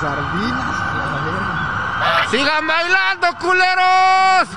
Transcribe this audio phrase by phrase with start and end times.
[0.00, 0.76] sardinas.
[2.30, 4.48] ¡Sigan bailando, culeros!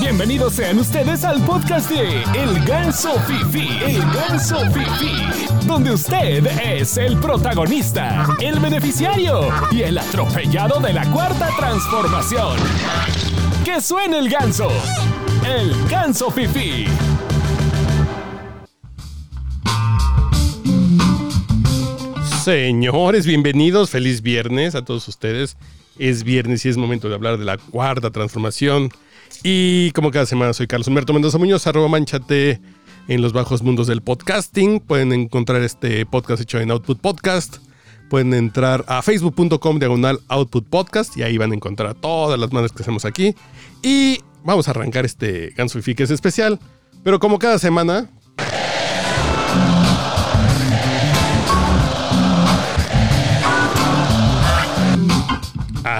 [0.00, 3.68] Bienvenidos sean ustedes al podcast de El Ganso Fifi.
[3.82, 5.66] El Ganso Fifi.
[5.66, 12.58] Donde usted es el protagonista, el beneficiario y el atropellado de la cuarta transformación.
[13.64, 14.68] ¡Que suene el ganso!
[15.44, 16.86] El Ganso Fifi.
[22.50, 23.90] Señores, bienvenidos.
[23.90, 25.56] Feliz viernes a todos ustedes.
[26.00, 28.90] Es viernes y es momento de hablar de la cuarta transformación.
[29.44, 32.60] Y como cada semana soy Carlos Humberto Mendoza Muñoz, arroba manchate
[33.06, 34.80] en los bajos mundos del podcasting.
[34.80, 37.58] Pueden encontrar este podcast hecho en Output Podcast.
[38.08, 42.72] Pueden entrar a facebook.com diagonal Output Podcast y ahí van a encontrar todas las madres
[42.72, 43.36] que hacemos aquí.
[43.80, 46.58] Y vamos a arrancar este Ganso Fifi que es especial.
[47.04, 48.10] Pero como cada semana,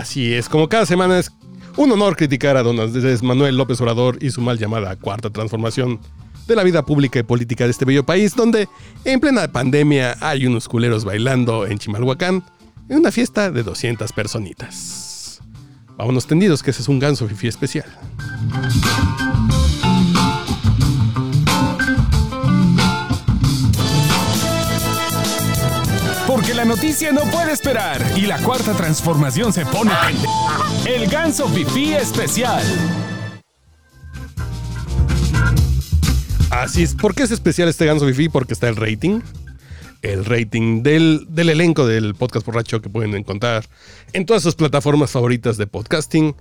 [0.01, 1.31] Así es, como cada semana es
[1.77, 6.01] un honor criticar a don Andrés Manuel López Obrador y su mal llamada cuarta transformación
[6.49, 8.67] de la vida pública y política de este bello país, donde
[9.05, 12.43] en plena pandemia hay unos culeros bailando en Chimalhuacán
[12.89, 15.43] en una fiesta de 200 personitas.
[15.99, 17.85] Vámonos tendidos, que ese es un ganso fifi especial.
[26.61, 29.93] La noticia no puede esperar y la cuarta transformación se pone
[30.85, 32.63] El Ganso Fifi especial.
[36.51, 36.95] Así es.
[36.95, 38.29] ¿Por qué es especial este ganso fifi?
[38.29, 39.23] Porque está el rating.
[40.03, 43.65] El rating del, del elenco del podcast borracho que pueden encontrar
[44.13, 46.37] en todas sus plataformas favoritas de podcasting.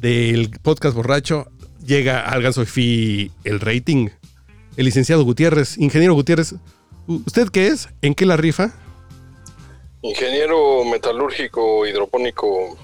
[0.00, 1.50] Del podcast borracho
[1.84, 4.08] llega al ganso fifi el rating.
[4.78, 6.54] El licenciado Gutiérrez, ingeniero Gutiérrez,
[7.06, 7.90] ¿usted qué es?
[8.00, 8.72] ¿En qué la rifa?
[10.02, 12.76] Ingeniero metalúrgico hidropónico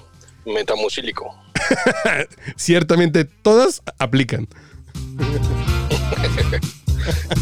[0.45, 1.35] metamucílico.
[2.55, 4.47] Ciertamente todas aplican.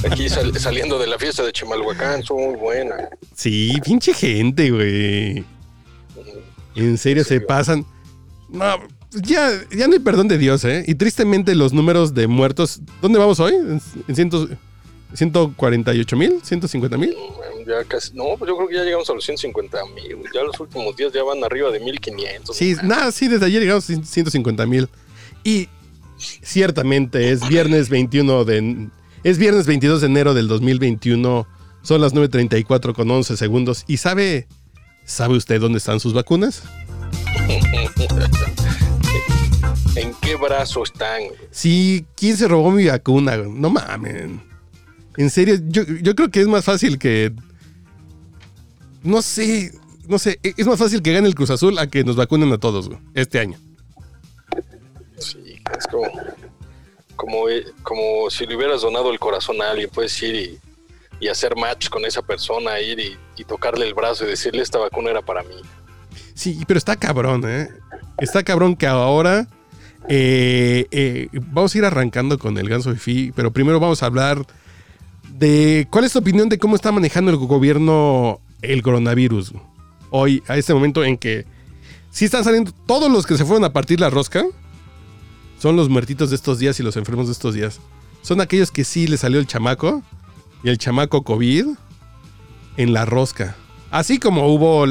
[0.10, 3.10] Aquí sal- saliendo de la fiesta de Chimalhuacán, son muy buena.
[3.36, 5.44] Sí, pinche gente, güey.
[6.76, 7.86] En serio, se pasan.
[8.50, 8.78] No,
[9.12, 10.84] ya, ya no hay perdón de Dios, ¿eh?
[10.88, 12.82] Y tristemente los números de muertos.
[13.02, 13.54] ¿Dónde vamos hoy?
[13.56, 14.48] ¿En, en ciento-
[15.14, 16.42] 148 mil?
[16.42, 17.16] ¿150 mil?
[17.68, 20.18] Ya casi, no, pues yo creo que ya llegamos a los 150 mil.
[20.34, 22.56] Ya los últimos días ya van arriba de 1500.
[22.56, 24.88] Sí, nada, sí, desde ayer llegamos a 150 mil.
[25.44, 25.68] Y
[26.18, 28.88] ciertamente es viernes 21 de.
[29.24, 31.48] Es viernes 22 de enero del 2021.
[31.82, 33.84] Son las 9.34 con 11 segundos.
[33.88, 34.48] ¿Y sabe.
[35.04, 36.64] ¿Sabe usted dónde están sus vacunas?
[39.96, 41.24] ¿En qué brazo están?
[41.50, 43.38] Sí, ¿quién se robó mi vacuna?
[43.38, 44.44] No mamen.
[45.18, 47.34] En serio, yo, yo creo que es más fácil que.
[49.04, 49.72] No sé,
[50.08, 50.40] no sé.
[50.44, 52.88] e- Es más fácil que gane el Cruz Azul a que nos vacunen a todos,
[52.90, 53.58] güey, este año.
[55.18, 56.06] Sí, es como,
[57.16, 59.90] como, eh, como si le hubieras donado el corazón a alguien.
[59.94, 60.60] Puedes ir y,
[61.20, 64.78] y hacer match con esa persona, ir y, y tocarle el brazo y decirle esta
[64.80, 65.56] vacuna era para mí.
[66.34, 67.70] Sí, pero está cabrón, ¿eh?
[68.20, 69.48] Está cabrón que ahora.
[70.08, 74.46] eh, eh, vamos a ir arrancando con el ganso fifi, pero primero vamos a hablar
[75.30, 79.54] de cuál es tu opinión de cómo está manejando el gobierno el coronavirus
[80.10, 81.46] hoy, a este momento en que
[82.12, 84.46] sí están saliendo todos los que se fueron a partir la rosca,
[85.60, 87.80] son los muertitos de estos días y los enfermos de estos días.
[88.22, 90.04] Son aquellos que sí le salió el chamaco
[90.64, 91.68] y el chamaco COVID
[92.78, 93.56] en la rosca.
[93.90, 94.86] Así como hubo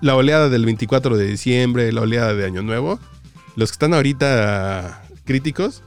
[0.00, 2.98] la oleada del 24 de diciembre, la oleada de Año Nuevo,
[3.56, 5.82] los que están ahorita críticos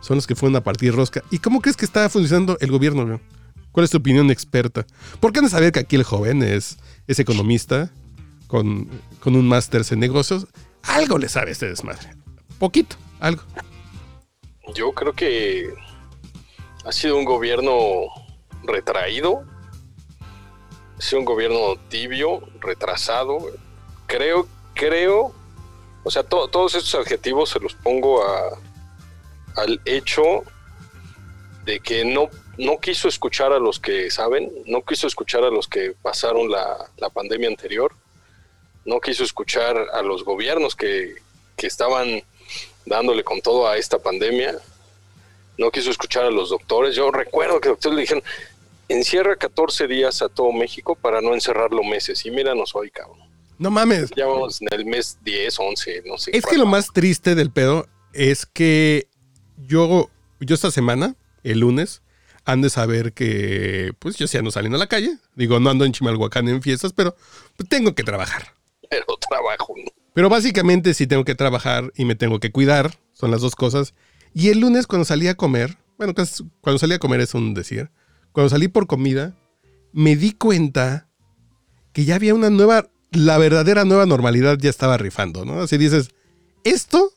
[0.00, 1.22] son los que fueron a partir rosca.
[1.30, 3.06] ¿Y cómo crees que está funcionando el gobierno?
[3.06, 3.18] güey?
[3.74, 4.86] ¿Cuál es tu opinión experta?
[5.18, 7.90] ¿Por qué no saber que aquí el joven es, es economista
[8.46, 8.88] con,
[9.18, 10.46] con un máster en negocios?
[10.84, 12.14] Algo le sabe este desmadre.
[12.60, 13.42] Poquito, algo.
[14.76, 15.74] Yo creo que
[16.84, 17.72] ha sido un gobierno
[18.62, 19.42] retraído,
[20.96, 23.38] ha sido un gobierno tibio, retrasado.
[24.06, 25.34] Creo, creo,
[26.04, 28.56] o sea, to- todos estos adjetivos se los pongo a,
[29.56, 30.22] al hecho
[31.64, 32.28] de que no,
[32.58, 36.90] no quiso escuchar a los que saben, no quiso escuchar a los que pasaron la,
[36.98, 37.94] la pandemia anterior,
[38.84, 41.16] no quiso escuchar a los gobiernos que,
[41.56, 42.22] que estaban
[42.86, 44.56] dándole con todo a esta pandemia.
[45.56, 46.94] No quiso escuchar a los doctores.
[46.94, 48.24] Yo recuerdo que los doctores le dijeron,
[48.88, 52.24] encierra 14 días a todo México para no encerrarlo meses.
[52.26, 53.20] Y míranos hoy, cabrón.
[53.58, 54.10] No mames.
[54.16, 56.36] Ya vamos en el mes 10, 11, no sé.
[56.36, 59.08] Es que lo más triste del pedo es que
[59.56, 60.10] yo,
[60.40, 61.14] yo esta semana,
[61.44, 62.02] el lunes,
[62.44, 65.16] han de saber que, pues yo sí ando saliendo a la calle.
[65.34, 67.16] Digo, no ando en Chimalhuacán en fiestas, pero
[67.56, 68.54] pues, tengo que trabajar.
[68.90, 69.74] Pero trabajo.
[70.12, 73.94] Pero básicamente sí tengo que trabajar y me tengo que cuidar, son las dos cosas.
[74.34, 77.54] Y el lunes cuando salí a comer, bueno, casi- cuando salí a comer es un
[77.54, 77.90] decir,
[78.32, 79.34] cuando salí por comida,
[79.92, 81.08] me di cuenta
[81.92, 85.60] que ya había una nueva, la verdadera nueva normalidad ya estaba rifando, ¿no?
[85.62, 86.10] Así dices,
[86.64, 87.10] esto,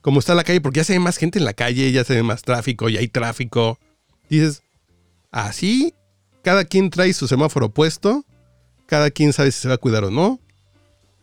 [0.00, 2.14] como está la calle, porque ya se ve más gente en la calle, ya se
[2.14, 3.78] ve más tráfico, ya hay tráfico,
[4.28, 4.62] dices,
[5.30, 5.94] así,
[6.42, 8.24] cada quien trae su semáforo puesto,
[8.86, 10.40] cada quien sabe si se va a cuidar o no,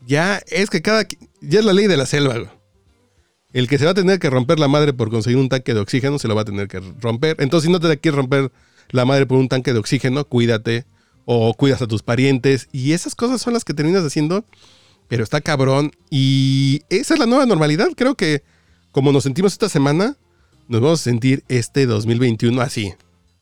[0.06, 1.04] ya es que cada.
[1.42, 2.54] Ya es la ley de la selva.
[3.54, 5.80] El que se va a tener que romper la madre por conseguir un tanque de
[5.80, 7.38] oxígeno se lo va a tener que romper.
[7.40, 8.52] Entonces, si no te quieres romper
[8.90, 10.86] la madre por un tanque de oxígeno, cuídate.
[11.26, 12.68] O cuidas a tus parientes.
[12.72, 14.46] Y esas cosas son las que terminas haciendo.
[15.08, 15.92] Pero está cabrón.
[16.10, 17.90] Y esa es la nueva normalidad.
[17.96, 18.44] Creo que
[18.96, 20.16] como nos sentimos esta semana,
[20.70, 22.94] nos vamos a sentir este 2021 así.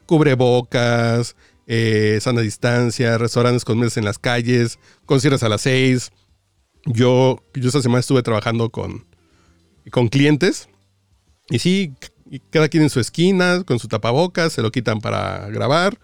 [0.08, 1.36] Cubrebocas,
[1.68, 6.12] eh, sana distancia, restaurantes con mesas en las calles, con cierres a las 6.
[6.88, 9.06] Yo, yo esta semana estuve trabajando con,
[9.92, 10.70] con clientes.
[11.52, 11.94] Y sí,
[12.50, 16.00] cada quien en su esquina, con su tapabocas, se lo quitan para grabar.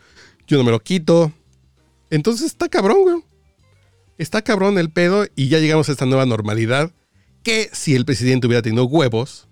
[0.45, 1.31] Yo no me lo quito.
[2.11, 3.23] Entonces está cabrón, güey.
[4.19, 6.91] Está cabrón el pedo y ya llegamos a esta nueva normalidad.
[7.49, 9.47] Que si el presidente hubiera tenido huevos,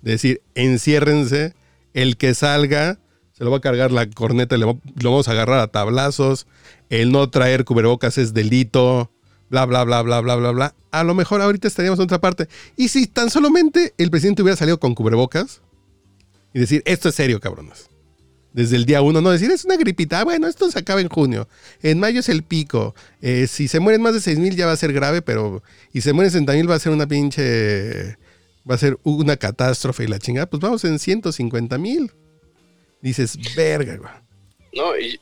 [0.00, 1.52] de decir, enciérrense,
[1.92, 2.98] el que salga,
[3.32, 6.46] se lo va a cargar la corneta, le lo vamos a agarrar a tablazos,
[6.88, 9.12] el no traer cubrebocas es delito,
[9.50, 10.74] bla, bla, bla, bla, bla, bla, bla.
[10.90, 12.48] A lo mejor ahorita estaríamos en otra parte.
[12.78, 15.60] Y si tan solamente el presidente hubiera salido con cubrebocas
[16.54, 17.90] y decir, esto es serio, cabrones.
[18.54, 20.20] Desde el día uno, no decir, es una gripita.
[20.20, 21.48] Ah, bueno, esto se acaba en junio.
[21.82, 22.94] En mayo es el pico.
[23.20, 25.62] Eh, si se mueren más de 6 mil ya va a ser grave, pero.
[25.92, 28.16] Y se mueren 60 mil va a ser una pinche.
[28.70, 30.46] Va a ser una catástrofe y la chingada.
[30.48, 32.12] Pues vamos en 150 mil.
[33.02, 34.10] Dices, verga, güey.
[34.72, 35.20] No, y,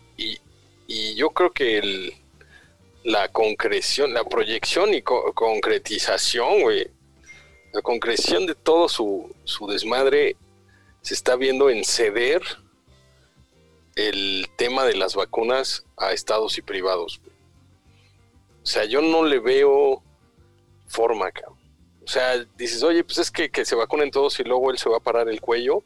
[0.87, 2.13] y, yo creo que el,
[3.03, 6.87] la concreción, la proyección y co- concretización, güey,
[7.73, 10.37] la concreción de todo su, su desmadre
[11.01, 12.43] se está viendo en ceder
[13.97, 17.21] el tema de las vacunas a estados y privados.
[18.63, 20.03] O sea, yo no le veo
[20.87, 21.59] forma, cabrón.
[22.05, 24.89] O sea, dices, oye, pues es que, que se vacunen todos y luego él se
[24.89, 25.83] va a parar el cuello.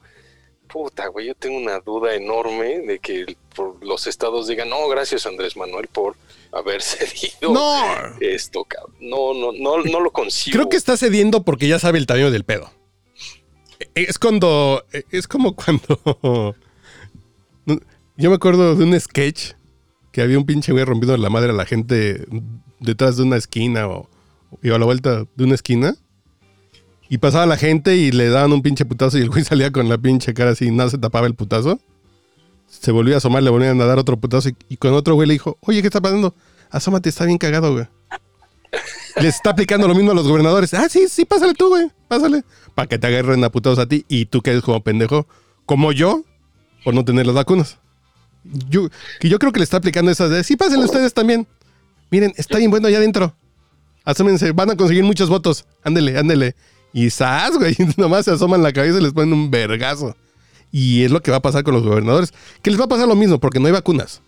[0.66, 3.36] Puta, güey, yo tengo una duda enorme de que
[3.82, 6.16] los estados digan, no, gracias Andrés Manuel por
[6.52, 7.84] haber cedido No.
[8.20, 8.96] esto, cabrón.
[9.00, 10.54] No, no, no, no lo consigo.
[10.56, 12.70] Creo que está cediendo porque ya sabe el tamaño del pedo.
[13.94, 14.84] Es cuando.
[15.10, 16.56] Es como cuando.
[18.18, 19.52] Yo me acuerdo de un sketch
[20.10, 22.26] que había un pinche güey rompiendo la madre a la gente
[22.80, 24.08] detrás de una esquina o
[24.62, 25.94] a la vuelta de una esquina.
[27.10, 29.90] Y pasaba la gente y le daban un pinche putazo y el güey salía con
[29.90, 31.78] la pinche cara así, nada se tapaba el putazo.
[32.66, 35.28] Se volvía a asomar, le volvían a dar otro putazo y, y con otro güey
[35.28, 36.34] le dijo, oye, ¿qué está pasando?
[36.70, 37.86] Asómate, está bien cagado, güey.
[39.16, 40.72] Les está aplicando lo mismo a los gobernadores.
[40.72, 41.90] Ah, sí, sí, pásale tú, güey.
[42.08, 42.44] Pásale.
[42.74, 45.26] Para que te agarren a putados a ti y tú quedes como pendejo,
[45.66, 46.22] como yo,
[46.82, 47.78] por no tener las vacunas.
[48.68, 48.88] Yo,
[49.20, 51.46] que yo creo que le está aplicando esas de, sí, pásenle ustedes también.
[52.10, 53.34] Miren, está bien bueno allá adentro.
[54.04, 55.64] Asómense, van a conseguir muchos votos.
[55.82, 56.54] Ándele, ándele.
[56.92, 57.76] Y ¡zas, güey!
[57.96, 60.16] Nomás se asoman la cabeza y les ponen un vergazo.
[60.72, 62.32] Y es lo que va a pasar con los gobernadores.
[62.62, 64.22] Que les va a pasar lo mismo, porque no hay vacunas.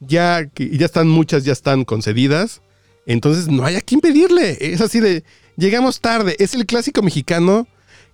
[0.00, 2.62] Ya, que ya están muchas, ya están concedidas.
[3.06, 4.56] Entonces no hay a quién pedirle.
[4.60, 5.24] Es así de,
[5.56, 6.36] llegamos tarde.
[6.38, 7.66] Es el clásico mexicano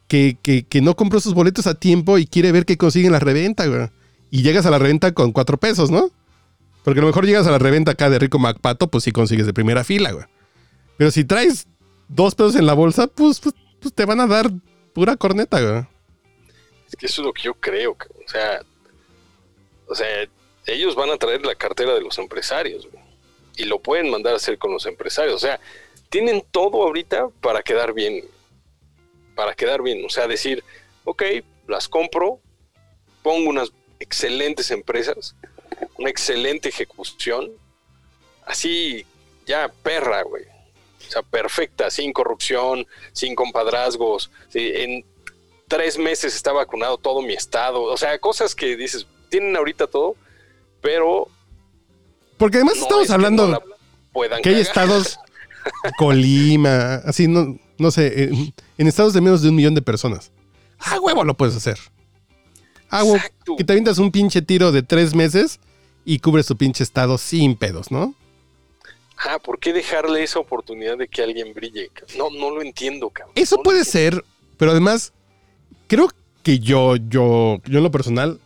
[0.08, 3.12] que, que- que no compró sus boletos a tiempo y quiere ver qué consigue en
[3.12, 3.88] la reventa, güey.
[4.30, 6.10] Y llegas a la reventa con cuatro pesos, ¿no?
[6.84, 9.46] Porque a lo mejor llegas a la reventa acá de Rico Macpato, pues sí consigues
[9.46, 10.26] de primera fila, güey.
[10.96, 11.66] Pero si traes
[12.08, 14.50] dos pesos en la bolsa, pues, pues, pues te van a dar
[14.92, 15.84] pura corneta, güey.
[16.88, 17.94] Es que eso es lo que yo creo.
[17.94, 18.22] cabrón.
[18.24, 18.60] O sea,
[19.88, 20.06] o sea,
[20.66, 23.02] ellos van a traer la cartera de los empresarios güey,
[23.56, 25.34] y lo pueden mandar a hacer con los empresarios.
[25.34, 25.60] O sea,
[26.08, 28.24] tienen todo ahorita para quedar bien.
[29.34, 30.04] Para quedar bien.
[30.04, 30.62] O sea, decir,
[31.04, 31.22] ok,
[31.68, 32.40] las compro,
[33.22, 35.34] pongo unas excelentes empresas,
[35.98, 37.50] una excelente ejecución,
[38.44, 39.06] así
[39.46, 40.44] ya perra, güey.
[40.44, 44.30] O sea, perfecta, sin corrupción, sin compadrazgos.
[44.48, 45.04] sí, en
[45.68, 47.82] tres meses está vacunado todo mi estado.
[47.82, 50.16] O sea, cosas que dices, tienen ahorita todo,
[50.80, 51.28] pero
[52.38, 53.62] Porque además no estamos es que hablando no
[54.12, 54.68] puedan que hay cagar.
[54.68, 55.18] estados,
[55.98, 60.32] Colima, así, no, no sé, en, en estados de menos de un millón de personas.
[60.78, 61.78] Ah, huevo, lo puedes hacer.
[62.90, 63.56] Ah, huevo, Exacto.
[63.56, 65.60] que te avientas un pinche tiro de tres meses
[66.04, 68.14] y cubres tu pinche estado sin pedos, ¿no?
[69.18, 71.90] Ah, ¿por qué dejarle esa oportunidad de que alguien brille?
[72.18, 73.32] No, no lo entiendo, cabrón.
[73.34, 74.22] Eso No puede ser,
[74.58, 75.12] pero además,
[75.88, 76.08] creo
[76.42, 78.38] que yo, yo, yo en lo personal,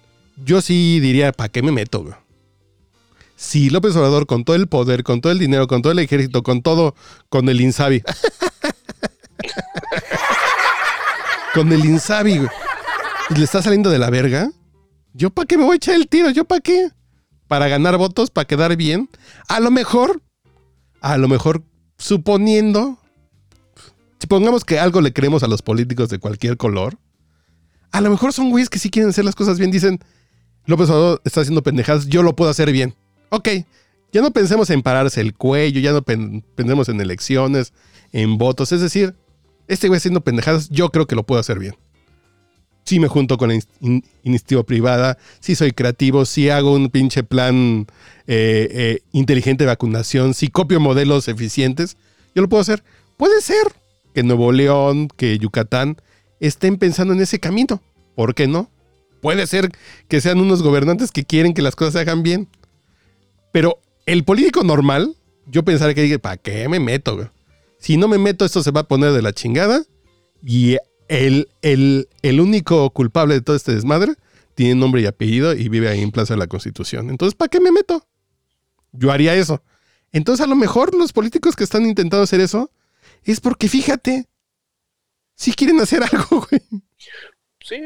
[0.44, 2.02] yo sí diría, ¿para qué me meto?
[2.02, 2.14] güey?
[3.36, 6.42] Si López Obrador con todo el poder, con todo el dinero, con todo el ejército,
[6.42, 6.94] con todo,
[7.28, 8.02] con el Insabi.
[11.54, 12.50] con el Insabi, güey.
[13.36, 14.50] Le está saliendo de la verga.
[15.12, 16.30] ¿Yo para qué me voy a echar el tiro?
[16.30, 16.90] ¿Yo para qué?
[17.48, 18.30] ¿Para ganar votos?
[18.30, 19.08] ¿Para quedar bien?
[19.48, 20.20] A lo mejor,
[21.00, 21.62] a lo mejor,
[21.98, 22.98] suponiendo,
[24.20, 26.98] supongamos que algo le creemos a los políticos de cualquier color,
[27.92, 29.70] a lo mejor son güeyes que sí quieren hacer las cosas bien.
[29.72, 29.98] Dicen,
[30.66, 32.94] López Obrador está haciendo pendejadas, yo lo puedo hacer bien.
[33.30, 33.48] Ok,
[34.12, 37.72] ya no pensemos en pararse el cuello, ya no pen- pensemos en elecciones,
[38.12, 38.70] en votos.
[38.70, 39.16] Es decir,
[39.66, 41.74] este güey haciendo pendejadas, yo creo que lo puedo hacer bien.
[42.90, 46.90] Si me junto con la in- in- iniciativa privada, si soy creativo, si hago un
[46.90, 47.86] pinche plan
[48.26, 51.96] eh, eh, inteligente de vacunación, si copio modelos eficientes,
[52.34, 52.82] yo lo puedo hacer.
[53.16, 53.62] Puede ser
[54.12, 55.98] que Nuevo León, que Yucatán
[56.40, 57.80] estén pensando en ese camino.
[58.16, 58.68] ¿Por qué no?
[59.22, 59.70] Puede ser
[60.08, 62.48] que sean unos gobernantes que quieren que las cosas se hagan bien.
[63.52, 65.14] Pero el político normal,
[65.46, 67.30] yo pensaría que diga, ¿para qué me meto?
[67.78, 69.84] Si no me meto, esto se va a poner de la chingada.
[70.44, 70.76] Y
[71.10, 74.14] el, el, el único culpable de todo este desmadre
[74.54, 77.10] tiene nombre y apellido y vive ahí en Plaza de la Constitución.
[77.10, 78.06] Entonces, ¿para qué me meto?
[78.92, 79.60] Yo haría eso.
[80.12, 82.70] Entonces, a lo mejor los políticos que están intentando hacer eso
[83.24, 84.26] es porque, fíjate,
[85.34, 86.62] si quieren hacer algo, güey.
[87.60, 87.80] Sí,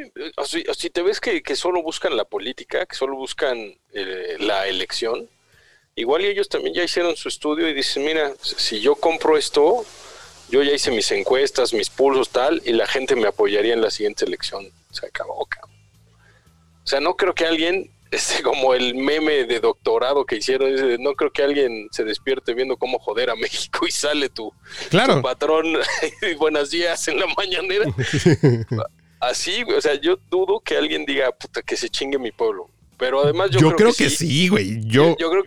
[0.77, 3.57] si te ves que, que solo buscan la política, que solo buscan
[3.93, 5.31] eh, la elección,
[5.95, 9.85] igual ellos también ya hicieron su estudio y dicen, mira, si yo compro esto,
[10.55, 13.91] yo ya hice mis encuestas, mis pulsos, tal, y la gente me apoyaría en la
[13.91, 14.65] siguiente elección.
[14.93, 15.77] Se acabó, cabrón.
[16.85, 21.15] O sea, no creo que alguien, este, como el meme de doctorado que hicieron, no
[21.15, 24.53] creo que alguien se despierte viendo cómo joder a México y sale tu,
[24.91, 25.17] Claro.
[25.17, 25.67] tu patrón
[26.23, 27.87] y buenos días en la mañanera.
[29.19, 32.71] Así, güey, o sea, yo dudo que alguien diga, puta, que se chingue mi pueblo.
[32.97, 34.79] Pero además yo, Yo, creo, que, sí, güey.
[34.85, 35.43] Yo, Yo, creo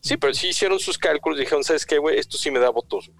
[0.00, 2.18] Sí, pero sí hicieron sus cálculos y dijeron, ¿sabes qué, güey?
[2.18, 3.10] Esto sí me da votos.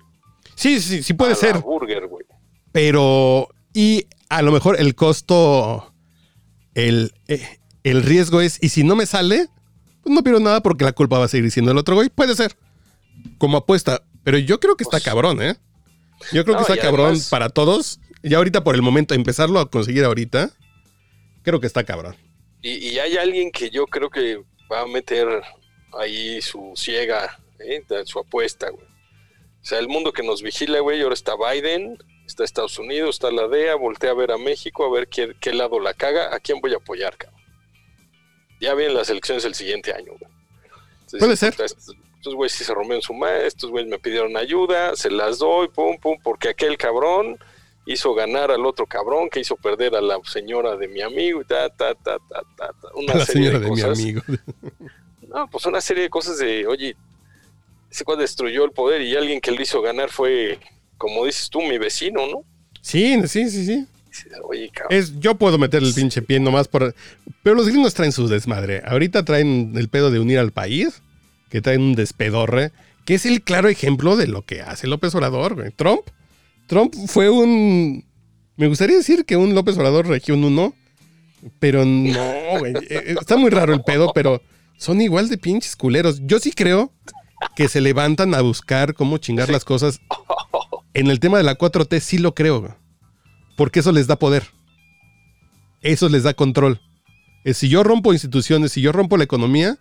[0.58, 1.58] Sí, sí, sí puede A la ser.
[1.60, 2.24] burger, güey.
[2.72, 5.92] Pero, y a lo mejor el costo,
[6.74, 9.48] el, eh, el riesgo es, y si no me sale,
[10.02, 12.08] pues no pierdo nada porque la culpa va a seguir siendo el otro güey.
[12.08, 12.56] Puede ser.
[13.38, 14.02] Como apuesta.
[14.22, 15.56] Pero yo creo que está Pues- cabrón, ¿eh?
[16.32, 18.00] Yo creo que está cabrón además- para todos.
[18.22, 20.50] Y ahorita por el momento, empezarlo a conseguir ahorita,
[21.42, 22.16] creo que está cabrón.
[22.60, 25.26] Y, y hay alguien que yo creo que va a meter
[25.98, 27.82] ahí su ciega, ¿eh?
[28.04, 28.84] su apuesta, güey.
[29.68, 33.30] O sea, el mundo que nos vigila, güey, ahora está Biden, está Estados Unidos, está
[33.30, 36.40] la DEA, voltea a ver a México, a ver qué, qué lado la caga, a
[36.40, 37.38] quién voy a apoyar, cabrón.
[38.62, 40.32] Ya vienen las elecciones el siguiente año, güey.
[41.00, 41.50] Entonces, Puede ser.
[41.50, 45.36] Estos, estos güeyes sí se rompieron su madre, estos güeyes me pidieron ayuda, se las
[45.36, 47.38] doy, pum, pum, porque aquel cabrón
[47.84, 51.44] hizo ganar al otro cabrón que hizo perder a la señora de mi amigo y
[51.44, 52.88] ta, ta, ta, ta, ta, ta.
[52.94, 53.98] Una A la serie señora de, mi cosas.
[53.98, 54.22] amigo.
[55.28, 56.96] No, pues una serie de cosas de, oye,
[57.90, 60.58] ese cual destruyó el poder y alguien que le hizo ganar fue,
[60.96, 62.44] como dices tú, mi vecino, ¿no?
[62.82, 63.86] Sí, sí, sí, sí.
[64.48, 64.98] Oye, cabrón.
[64.98, 66.94] Es, yo puedo meter el pinche pie nomás por.
[67.42, 68.82] Pero los gringos traen su desmadre.
[68.84, 71.02] Ahorita traen el pedo de unir al país,
[71.50, 72.72] que traen un despedorre,
[73.04, 75.70] que es el claro ejemplo de lo que hace López Obrador, güey.
[75.72, 76.02] Trump.
[76.66, 78.04] Trump fue un.
[78.56, 80.74] Me gustaría decir que un López Obrador región 1,
[81.60, 82.74] pero no, güey.
[82.90, 84.42] Eh, Está muy raro el pedo, pero
[84.76, 86.20] son igual de pinches culeros.
[86.24, 86.92] Yo sí creo
[87.56, 90.00] que se levantan a buscar cómo chingar las cosas.
[90.94, 92.76] En el tema de la 4T sí lo creo.
[93.56, 94.48] Porque eso les da poder.
[95.80, 96.80] Eso les da control.
[97.44, 99.78] Eh, si yo rompo instituciones, si yo rompo la economía,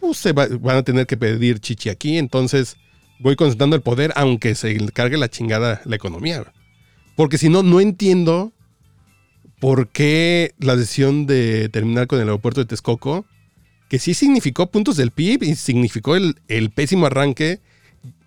[0.00, 2.18] pues se va- van a tener que pedir chichi aquí.
[2.18, 2.76] Entonces
[3.20, 6.44] voy concentrando el poder, aunque se cargue la chingada la economía.
[7.16, 8.52] Porque si no, no entiendo
[9.60, 13.24] por qué la decisión de terminar con el aeropuerto de Texcoco,
[13.94, 17.60] que sí significó puntos del PIB y significó el, el pésimo arranque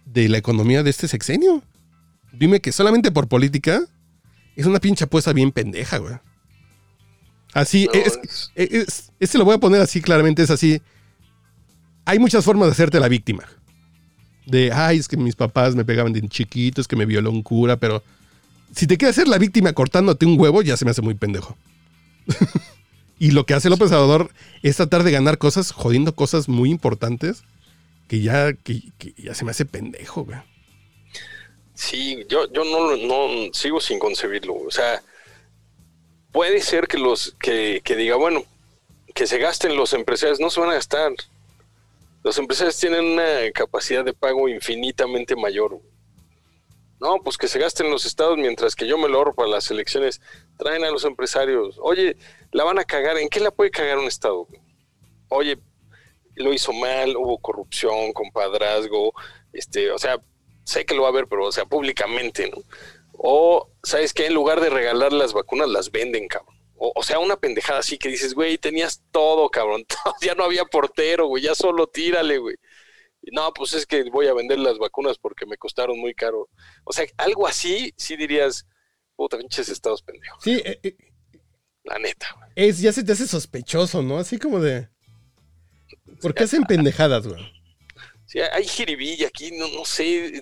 [0.06, 1.62] de la economía de este sexenio.
[2.32, 3.82] Dime que solamente por política
[4.56, 6.14] es una pinche apuesta bien pendeja, güey.
[7.52, 10.82] Así, No, es, es- es- es- este lo voy a poner así claramente, es así.
[12.06, 13.44] Hay muchas formas de hacerte la víctima.
[14.46, 17.44] De, ay, es que mis papás me pegaban de chiquito, es que me violó un
[17.44, 18.02] cura, pero
[18.74, 21.58] si te quieres hacer la víctima cortándote un huevo, ya se me hace muy pendejo.
[23.20, 24.32] y lo que hace López Obrador
[24.64, 27.44] es tratar de ganar cosas, jodiendo cosas muy importantes,
[28.08, 28.82] que ya, que,
[29.18, 30.40] ya se me hace pendejo, güey.
[31.74, 34.56] Sí, yo, yo no, no sigo sin concebirlo.
[34.56, 35.02] O sea,
[36.32, 38.44] puede ser que los que, que diga, bueno,
[39.14, 41.12] que se gasten los empresarios, no se van a gastar.
[42.24, 45.80] Los empresarios tienen una capacidad de pago infinitamente mayor.
[47.00, 49.70] No, pues que se gasten los estados mientras que yo me lo ahorro para las
[49.72, 50.22] elecciones.
[50.58, 51.78] Traen a los empresarios.
[51.82, 52.18] Oye,
[52.52, 53.18] la van a cagar.
[53.18, 54.48] ¿En qué la puede cagar un Estado?
[55.30, 55.60] Oye,
[56.36, 59.14] lo hizo mal, hubo corrupción, compadrazgo,
[59.54, 60.22] este, o sea,
[60.64, 62.58] sé que lo va a ver, pero, o sea, públicamente, ¿no?
[63.14, 64.28] O, ¿sabes qué?
[64.28, 66.56] En lugar de regalar las vacunas, las venden, cabrón.
[66.76, 69.86] O, o sea, una pendejada así que dices, güey, tenías todo, cabrón.
[70.22, 72.56] ya no había portero, güey, ya solo tírale, güey.
[73.32, 76.50] No, pues es que voy a vender las vacunas porque me costaron muy caro.
[76.84, 78.68] O sea, algo así, sí dirías,
[79.18, 80.42] puta, pinches estados pendejos.
[80.42, 80.96] Sí, eh, eh,
[81.84, 82.50] La neta, güey.
[82.56, 84.18] es, ya se te hace sospechoso, ¿no?
[84.20, 84.88] Así como de.
[86.22, 87.44] ¿Por qué hacen pendejadas, güey?
[88.30, 90.42] Sí, hay jiribilla aquí, no, no sé,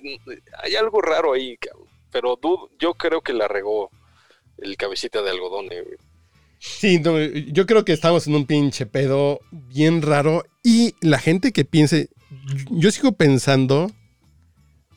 [0.60, 1.86] hay algo raro ahí, cabrón.
[2.10, 3.92] Pero dudo- yo creo que la regó
[4.58, 5.96] el cabecita de algodón, eh, güey.
[6.58, 10.44] Sí, no, yo creo que estamos en un pinche pedo bien raro.
[10.64, 12.10] Y la gente que piense.
[12.70, 13.88] Yo sigo pensando.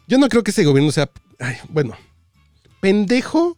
[0.07, 1.11] Yo no creo que ese gobierno sea.
[1.37, 1.95] ay, bueno.
[2.81, 3.55] Pendejo.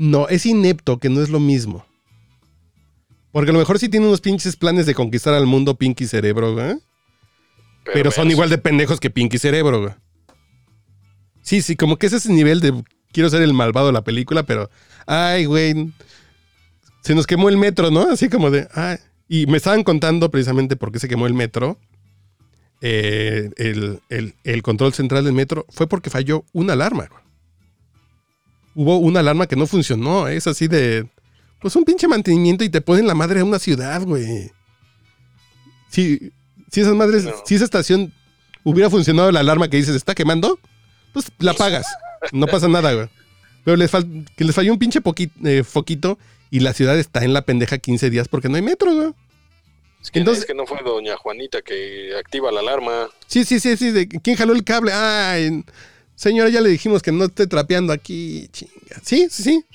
[0.00, 1.84] No, es inepto, que no es lo mismo.
[3.32, 6.54] Porque a lo mejor sí tiene unos pinches planes de conquistar al mundo Pinky Cerebro,
[6.54, 6.76] güey.
[7.92, 9.92] Pero son igual de pendejos que Pinky Cerebro, güey.
[11.42, 14.44] Sí, sí, como que es ese nivel de quiero ser el malvado de la película,
[14.44, 14.70] pero
[15.06, 15.92] ay, güey,
[17.02, 18.02] se nos quemó el metro, ¿no?
[18.10, 18.96] Así como de, ay.
[19.28, 21.78] Y me estaban contando precisamente por qué se quemó el metro.
[22.80, 27.06] eh, el, el- el control central del metro fue porque falló una alarma.
[27.10, 27.22] güey.
[28.74, 30.28] Hubo una alarma que no funcionó.
[30.28, 31.08] Es así de.
[31.60, 34.50] Pues un pinche mantenimiento y te ponen la madre a una ciudad, güey.
[35.90, 36.32] Si,
[36.70, 37.32] si esas madres, No.
[37.44, 38.12] si esa estación
[38.64, 40.58] hubiera funcionado la alarma que dices está quemando,
[41.12, 41.86] pues la pagas.
[42.32, 43.08] No pasa nada, güey.
[43.64, 45.00] Pero les fal- que les falló un pinche
[45.44, 46.18] eh, foquito
[46.50, 49.12] y la ciudad está en la pendeja 15 días porque no hay metro, güey.
[50.02, 53.08] Es que, Entonces- es que no fue doña Juanita que activa la alarma.
[53.26, 53.90] Sí, sí, sí, sí.
[53.90, 54.92] de- ¿Quién jaló el cable?
[54.94, 55.62] Ay,
[56.20, 58.48] señora, ya le dijimos que no esté trapeando aquí.
[58.52, 59.00] Chinga.
[59.02, 59.64] Sí, sí, sí.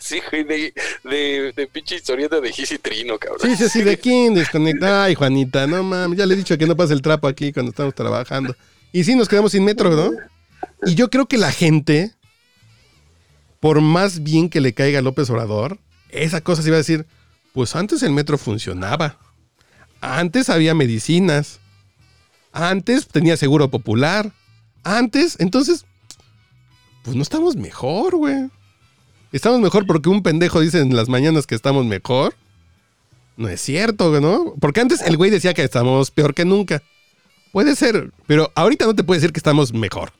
[0.00, 3.42] Sí, güey, de, de, de pinche historieta de Gis y Trino, cabrón.
[3.42, 3.82] Sí, sí, sí.
[3.82, 5.04] ¿De quién desconecta?
[5.04, 6.18] Ay, Juanita, no mames.
[6.18, 8.56] Ya le he dicho que no pase el trapo aquí cuando estamos trabajando.
[8.92, 10.10] Y sí, nos quedamos sin metro, ¿no?
[10.84, 12.12] Y yo creo que la gente,
[13.60, 17.06] por más bien que le caiga a López Obrador, esa cosa se iba a decir,
[17.52, 19.18] pues antes el metro funcionaba.
[20.00, 21.60] Antes había medicinas.
[22.52, 24.32] Antes tenía seguro popular.
[24.84, 25.84] Antes, entonces,
[27.02, 28.48] pues no estamos mejor, güey.
[29.32, 32.34] Estamos mejor porque un pendejo dice en las mañanas que estamos mejor.
[33.36, 34.54] No es cierto, güey, ¿no?
[34.60, 36.82] Porque antes el güey decía que estamos peor que nunca.
[37.50, 40.12] Puede ser, pero ahorita no te puede decir que estamos mejor.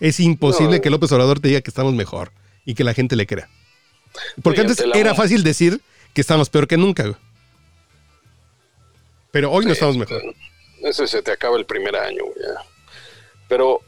[0.00, 0.82] Es imposible No.
[0.82, 2.32] que López Obrador te diga que estamos mejor
[2.64, 3.48] y que la gente le crea.
[4.42, 5.80] Porque Oye, antes era fácil decir
[6.12, 7.16] que estamos peor que nunca, güey.
[9.30, 10.22] Pero hoy no estamos mejor.
[10.82, 12.60] Eso se te acaba el primer año, güey, ya.
[13.48, 13.80] Pero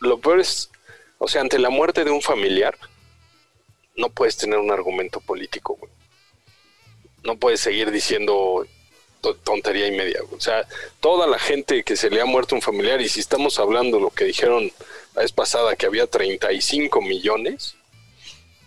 [0.00, 0.70] lo peor es,
[1.18, 2.76] o sea, ante la muerte de un familiar,
[3.96, 5.90] no puedes tener un argumento político, güey.
[7.24, 8.66] No puedes seguir diciendo
[9.22, 10.20] to- tontería y media.
[10.22, 10.34] güey.
[10.36, 10.66] O sea,
[11.00, 14.10] toda la gente que se le ha muerto un familiar, y si estamos hablando lo
[14.10, 14.70] que dijeron
[15.14, 17.74] la vez pasada, que había 35 millones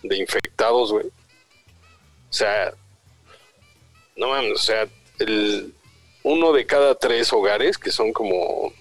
[0.02, 1.06] de infectados, güey.
[1.06, 2.74] O sea,
[4.16, 4.88] no mames, o sea,
[5.20, 5.72] el,
[6.22, 8.72] uno de cada tres hogares, que son como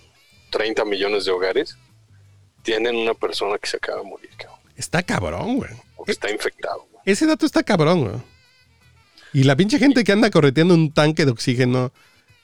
[0.49, 1.77] 30 millones de hogares,
[2.63, 5.71] tienen una persona que se acaba de morir, cabrón, Está cabrón, güey.
[5.95, 6.87] o que está infectado.
[6.91, 7.01] güey.
[7.05, 8.15] Ese dato está cabrón, güey.
[9.33, 11.91] Y la pinche gente que anda correteando un tanque de oxígeno,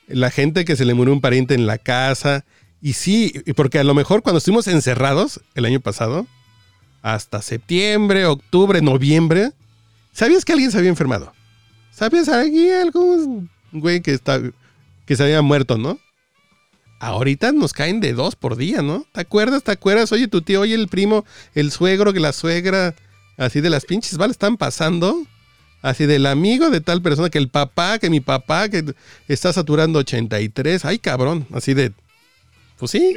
[0.06, 2.44] la gente que se le murió un pariente en la casa.
[2.80, 6.26] Y sí, porque a lo mejor cuando estuvimos encerrados el año pasado,
[7.02, 9.50] hasta septiembre, octubre, noviembre,
[10.12, 11.32] ¿sabías que alguien se había enfermado?
[11.90, 14.40] ¿Sabías aquí algún güey que, está,
[15.06, 15.98] que se había muerto, no?
[16.98, 19.06] Ahorita nos caen de dos por día, ¿no?
[19.12, 19.62] ¿Te acuerdas?
[19.62, 20.12] ¿Te acuerdas?
[20.12, 22.94] Oye, tu tío, oye, el primo, el suegro, que la suegra,
[23.36, 25.26] así de las pinches balas están pasando.
[25.82, 28.94] Así del amigo de tal persona, que el papá, que mi papá, que
[29.28, 30.84] está saturando 83.
[30.84, 31.46] Ay, cabrón.
[31.52, 31.92] Así de.
[32.78, 33.14] Pues sí.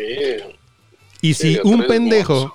[1.21, 2.53] Y si un pendejo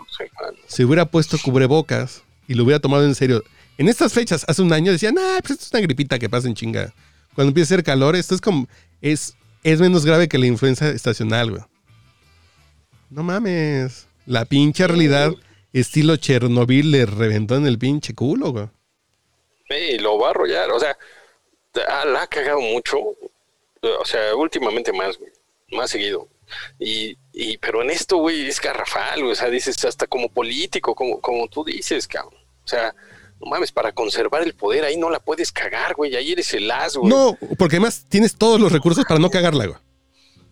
[0.67, 3.43] se hubiera puesto cubrebocas y lo hubiera tomado en serio.
[3.77, 6.47] En estas fechas, hace un año, decían, ah, pues esto es una gripita que pasa
[6.47, 6.95] en chinga.
[7.35, 8.69] Cuando empieza a hacer calor, esto es como.
[9.03, 9.35] Es,
[9.65, 11.63] es menos grave que la influenza estacional, güey.
[13.11, 14.07] No mames.
[14.27, 15.33] La pinche realidad,
[15.73, 18.69] estilo Chernobyl, le reventó en el pinche culo, güey.
[19.69, 20.97] Sí, lo va a arrollar, o sea,
[21.89, 25.33] ah, la ha cagado mucho, o sea, últimamente más, güey,
[25.73, 26.29] más seguido.
[26.79, 30.95] Y, y, pero en esto, güey, es garrafal, güey, o sea, dices hasta como político,
[30.95, 32.35] como, como tú dices, cabrón.
[32.65, 32.95] O sea,
[33.45, 36.71] no mames, para conservar el poder ahí no la puedes cagar, güey, ahí eres el
[36.71, 37.11] as, güey.
[37.11, 39.79] No, porque además tienes todos los recursos para no cagarla, güey.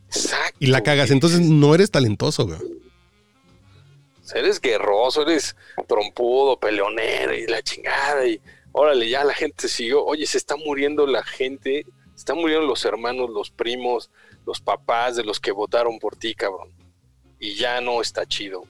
[0.06, 0.56] Exacto.
[0.60, 1.16] Y la cagas, güey.
[1.16, 2.58] entonces no eres talentoso, güey.
[2.58, 5.56] O sea, eres guerroso, eres
[5.88, 8.26] trompudo, peleonero y la chingada.
[8.26, 8.40] Y
[8.72, 10.04] órale, ya la gente siguió.
[10.04, 14.10] Oye, se está muriendo la gente, se están muriendo los hermanos, los primos,
[14.46, 16.70] los papás de los que votaron por ti, cabrón.
[17.38, 18.64] Y ya no está chido.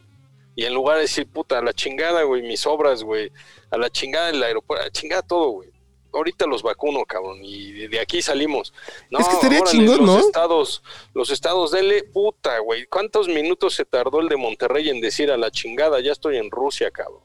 [0.54, 3.32] Y en lugar de decir, puta, la chingada, güey, mis obras, güey,
[3.72, 5.70] a la chingada el aeropuerto, a la chingada todo, güey.
[6.14, 8.72] Ahorita los vacuno, cabrón, y de- de aquí salimos.
[9.11, 10.18] No, Es que estaría órale, chingón, los ¿no?
[10.20, 10.82] Estados,
[11.14, 12.85] los estados, dele, puta, güey.
[12.87, 16.50] ¿Cuántos minutos se tardó el de Monterrey en decir a la chingada, ya estoy en
[16.50, 17.22] Rusia, cabrón?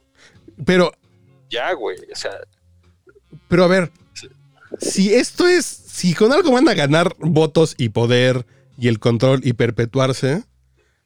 [0.66, 0.92] Pero,
[1.50, 2.32] Ya, güey, o sea,
[3.50, 3.92] pero a ver,
[4.80, 8.46] si esto es, si con algo van a ganar votos y poder
[8.78, 10.44] y el control y perpetuarse,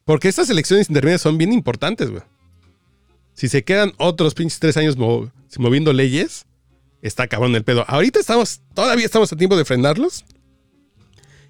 [0.06, 2.24] porque estas elecciones intermedias son bien importantes, güey.
[3.42, 6.46] Si se quedan otros pinches tres años mo- moviendo leyes,
[7.02, 7.84] está cabrón el pedo.
[7.88, 10.26] Ahorita estamos, todavía estamos a tiempo de frenarlos.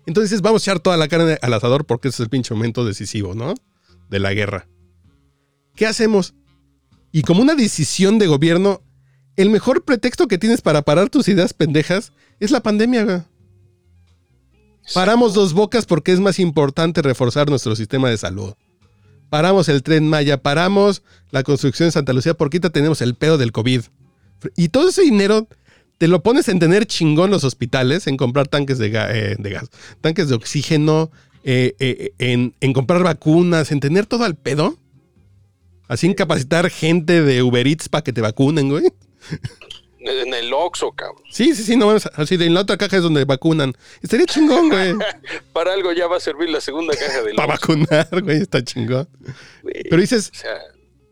[0.06, 2.86] Entonces vamos a echar toda la carne al asador porque ese es el pinche momento
[2.86, 3.56] decisivo, ¿no?
[4.10, 4.70] De la guerra.
[5.76, 6.34] ¿Qué hacemos?
[7.12, 8.82] Y como una decisión de gobierno,
[9.36, 13.22] el mejor pretexto que tienes para parar tus ideas pendejas es la pandemia, güey.
[14.94, 18.54] Paramos dos bocas porque es más importante reforzar nuestro sistema de salud.
[19.32, 23.38] Paramos el tren Maya, paramos la construcción de Santa Lucía porque ahorita tenemos el pedo
[23.38, 23.84] del COVID.
[24.58, 25.48] Y todo ese dinero
[25.98, 29.70] te lo pones en tener chingón los hospitales, en comprar tanques de, eh, gas,
[30.02, 31.12] tanques de oxígeno,
[31.46, 34.78] eh, eh, en, en comprar vacunas, en tener todo al pedo.
[35.88, 38.84] Así en capacitar gente de Uber Eats para que te vacunen, güey.
[40.04, 41.24] En el Oxxo, cabrón.
[41.30, 43.74] Sí, sí, sí, no así de en la otra caja es donde vacunan.
[44.02, 44.94] Estaría chingón, güey.
[45.54, 49.08] Para algo ya va a servir la segunda caja del Para vacunar, güey, está chingón.
[49.62, 49.84] güey.
[49.90, 50.58] Pero dices, O sea,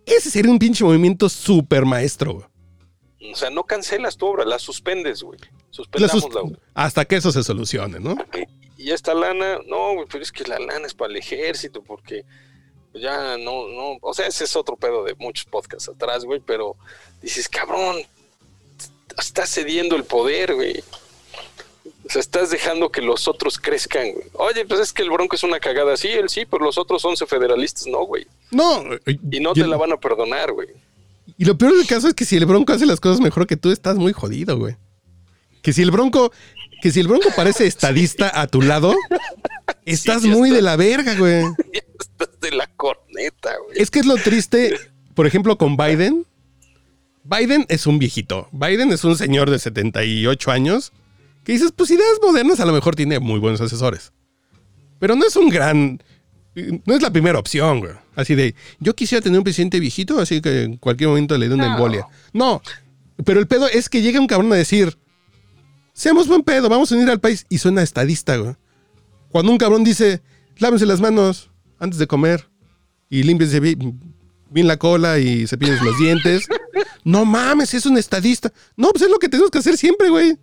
[0.05, 3.31] ese sería un pinche movimiento súper maestro, güey.
[3.31, 5.39] o sea, no cancelas tu obra, la suspendes, güey.
[5.39, 6.59] La Suspendamos sus- la obra.
[6.73, 8.15] Hasta que eso se solucione, ¿no?
[8.77, 12.23] Y esta lana, no, güey, pero es que la lana es para el ejército, porque
[12.93, 16.75] ya no, no, o sea, ese es otro pedo de muchos podcasts atrás, güey, pero
[17.21, 17.97] dices, cabrón,
[19.19, 20.83] estás cediendo el poder, güey.
[22.05, 24.25] O sea, estás dejando que los otros crezcan, güey.
[24.33, 25.95] Oye, pues es que el Bronco es una cagada.
[25.95, 28.25] Sí, él sí, pero los otros 11 federalistas no, güey.
[28.51, 28.83] No.
[29.31, 30.69] Y no yo- te la van a perdonar, güey.
[31.37, 33.55] Y lo peor del caso es que si el Bronco hace las cosas mejor que
[33.57, 34.75] tú, estás muy jodido, güey.
[35.61, 36.31] Que si el Bronco,
[36.81, 38.95] que si el Bronco parece estadista a tu lado,
[39.85, 40.55] estás sí muy está.
[40.55, 41.43] de la verga, güey.
[41.99, 43.77] Estás de la corneta, güey.
[43.81, 44.77] Es que es lo triste,
[45.15, 46.25] por ejemplo, con Biden.
[47.29, 48.47] Biden es un viejito.
[48.51, 50.91] Biden es un señor de 78 años
[51.43, 54.11] que dices, pues ideas modernas a lo mejor tiene muy buenos asesores.
[54.99, 56.01] Pero no es un gran...
[56.85, 57.93] No es la primera opción, güey.
[58.15, 61.53] Así de, yo quisiera tener un presidente viejito, así que en cualquier momento le dé
[61.55, 61.73] una No.
[61.75, 62.07] embolia.
[62.33, 62.61] No,
[63.23, 64.97] pero el pedo es que llega un cabrón a decir,
[65.93, 67.45] seamos buen pedo, vamos a unir al país.
[67.49, 68.55] Y suena estadista, güey.
[69.29, 70.21] Cuando un cabrón dice,
[70.57, 72.49] lávense las manos antes de comer
[73.09, 73.99] y límpiense bien,
[74.49, 76.47] bien la cola y cepillense los dientes.
[77.03, 78.51] No mames, es un estadista.
[78.75, 80.37] No, pues es lo que tenemos que hacer siempre, güey.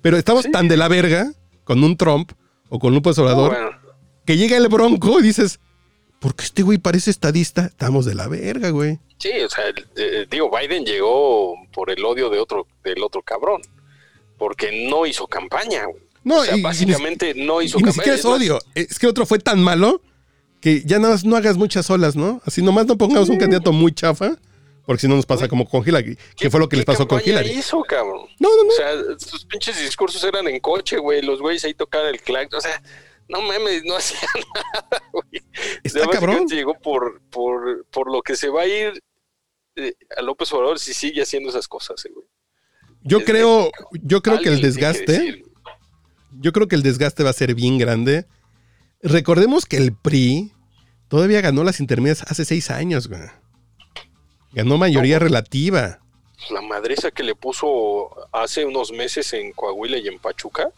[0.00, 1.32] Pero estamos tan de la verga
[1.64, 2.32] con un Trump
[2.68, 3.70] o con un López Obrador Bueno,
[4.26, 5.60] que llega el bronco y dices,
[6.20, 7.66] ¿por qué este güey parece estadista?
[7.66, 8.98] Estamos de la verga, güey.
[9.18, 13.22] sí, o sea, el- eh, digo, Biden llegó por el odio de otro, del otro
[13.22, 13.62] cabrón.
[14.38, 16.02] Porque no hizo campaña, güey.
[16.24, 17.92] No, o sea, y- y básicamente no hizo Y ni campaña.
[18.16, 18.58] siquiera es odio.
[18.74, 20.02] Es que otro fue tan malo
[20.60, 22.40] que ya nada más no hagas muchas olas, ¿no?
[22.44, 24.36] Así nomás no pongamos un candidato muy chafa,
[24.86, 27.20] porque si no nos pasa como con Hillary, ¿qué- fue lo que les pasó con
[27.24, 27.50] Hillary.
[27.50, 28.26] hizo, cabrón?
[28.38, 28.68] No, no, no.
[28.68, 31.22] O sea, sus pinches discursos eran en coche, güey.
[31.22, 32.52] Los güeyes ahí tocaban el clac.
[32.54, 32.82] O sea,
[33.28, 34.18] no mames, no hacía
[34.54, 35.42] nada, güey.
[35.84, 36.46] Está cabrón.
[36.48, 39.02] Llegó por, por, por lo que se va a ir
[39.76, 42.26] eh, a López Obrador si sigue haciendo esas cosas, eh, güey.
[43.04, 45.42] Yo creo, yo creo que el que desgaste,
[46.40, 48.26] yo creo que el desgaste va a ser bien grande.
[49.00, 50.52] Recordemos que el PRI
[51.08, 53.20] todavía ganó las intermedias hace seis años, güey.
[54.52, 56.00] Ganó mayoría relativa.
[56.36, 60.68] pues, La madresa que le puso hace unos meses en Coahuila y en Pachuca,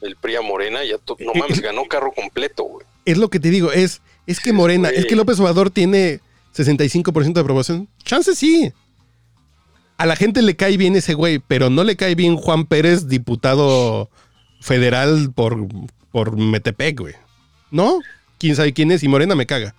[0.00, 2.86] el PRI a Morena, ya no mames, ganó carro completo, güey.
[3.04, 6.20] Es lo que te digo, es, es que Morena, es que López Obrador tiene
[6.54, 7.88] 65% de aprobación.
[8.04, 8.72] Chance sí.
[9.96, 13.08] A la gente le cae bien ese güey, pero no le cae bien Juan Pérez,
[13.08, 14.10] diputado
[14.60, 15.56] federal por,
[16.10, 17.14] por Metepec, güey.
[17.70, 18.00] ¿No?
[18.38, 19.02] ¿Quién sabe quién es?
[19.02, 19.74] Y Morena me caga.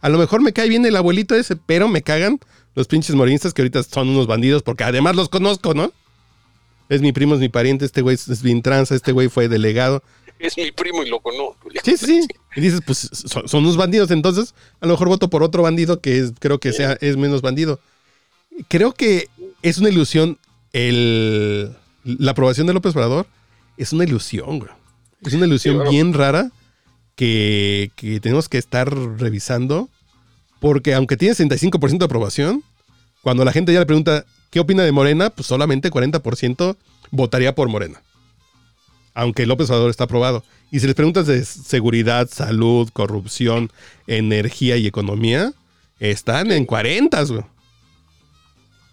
[0.00, 2.38] A lo mejor me cae bien el abuelito ese, pero me cagan
[2.74, 5.92] los pinches morenistas que ahorita son unos bandidos porque además los conozco, ¿no?
[6.88, 9.48] Es mi primo, es mi pariente, este güey es, es bien tranza, este güey fue
[9.48, 10.02] delegado.
[10.38, 11.68] Es mi primo y lo conozco.
[11.84, 12.28] Sí, sí, sí.
[12.56, 16.00] Y dices, pues son, son unos bandidos, entonces a lo mejor voto por otro bandido
[16.00, 17.78] que es- creo que sea, es menos bandido.
[18.68, 19.28] Creo que
[19.62, 20.38] es una ilusión
[20.72, 21.72] el,
[22.04, 23.26] la aprobación de López Obrador.
[23.76, 24.70] Es una ilusión, güey.
[25.22, 25.90] Es una ilusión Sí, claro.
[25.90, 26.50] bien rara
[27.20, 29.90] que, tenemos que estar revisando
[30.58, 32.64] Porque aunque tiene 65% de aprobación,
[33.22, 36.76] cuando la gente ya le pregunta qué opina de Morena, pues solamente 40%
[37.10, 38.00] votaría por Morena.
[39.12, 40.44] Aunque López Obrador está aprobado.
[40.70, 43.70] Y si les preguntas de seguridad, salud, corrupción,
[44.06, 45.52] energía y economía,
[45.98, 47.42] están en 40, güey.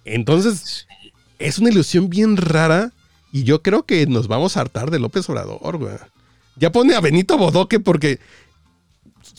[0.03, 0.87] Entonces,
[1.39, 2.91] es una ilusión bien rara
[3.31, 5.93] y yo creo que nos vamos a hartar de López Obrador, güey.
[6.57, 8.19] Ya pone a Benito Bodoque porque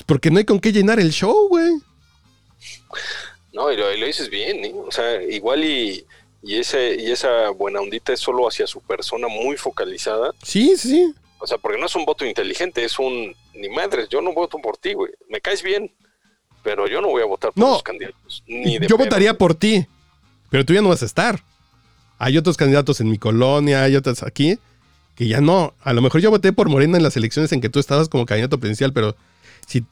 [0.07, 1.73] porque no hay con qué llenar el show, güey.
[3.53, 4.73] No, y lo, y lo dices bien, ¿eh?
[4.75, 6.05] O sea, igual y,
[6.43, 10.33] y, ese, y esa buena ondita es solo hacia su persona muy focalizada.
[10.43, 11.15] Sí, sí, sí.
[11.41, 14.59] O sea, porque no es un voto inteligente, es un ni madres, yo no voto
[14.59, 15.13] por ti, güey.
[15.29, 15.93] Me caes bien,
[16.63, 17.71] pero yo no voy a votar por No.
[17.73, 18.43] los candidatos.
[18.47, 19.87] Ni de Yo pedo, votaría por ti,
[20.51, 21.43] pero tú ya no vas a estar.
[22.19, 24.59] Hay otros candidatos en mi colonia, hay otros aquí,
[25.19, 25.75] que ya no.
[25.83, 28.25] A lo mejor yo voté por Morena en las elecciones en que tú estabas como
[28.25, 29.17] candidato presidencial, pero
[29.67, 29.85] si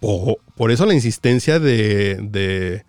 [0.00, 2.84] po- por eso la insistencia de, de-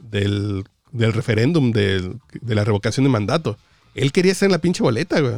[0.00, 3.56] del, del referéndum, del- de la revocación de mandato.
[3.94, 5.36] Él quería ser la pinche boleta, güey.